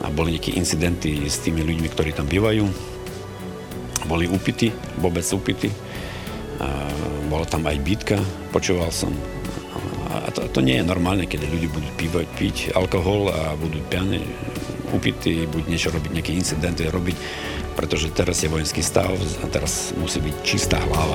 a 0.00 0.08
boli 0.08 0.36
nejaké 0.36 0.56
incidenty 0.56 1.28
s 1.28 1.44
tými 1.44 1.60
ľuďmi, 1.60 1.88
ktorí 1.92 2.16
tam 2.16 2.24
bývajú. 2.24 2.64
Boli 4.08 4.24
upity, 4.26 4.72
vôbec 4.96 5.24
upity. 5.28 5.68
A 6.60 6.88
bola 7.28 7.44
tam 7.44 7.64
aj 7.68 7.76
bitka, 7.84 8.16
počúval 8.52 8.92
som. 8.92 9.12
A 10.10 10.28
to, 10.34 10.44
to 10.50 10.60
nie 10.60 10.80
je 10.80 10.88
normálne, 10.88 11.24
keď 11.24 11.46
ľudí 11.46 11.68
budú 11.70 11.88
pívať, 11.94 12.26
piť 12.34 12.56
alkohol 12.74 13.30
a 13.30 13.54
budú 13.54 13.78
pianí, 13.86 14.24
upity, 14.90 15.46
buď 15.46 15.62
niečo 15.70 15.94
robiť, 15.94 16.10
nejaké 16.10 16.32
incidenty 16.34 16.90
robiť, 16.90 17.16
pretože 17.78 18.10
teraz 18.10 18.42
je 18.42 18.50
vojenský 18.50 18.82
stav 18.82 19.14
a 19.14 19.46
teraz 19.46 19.94
musí 19.94 20.18
byť 20.18 20.36
čistá 20.42 20.82
hlava. 20.82 21.14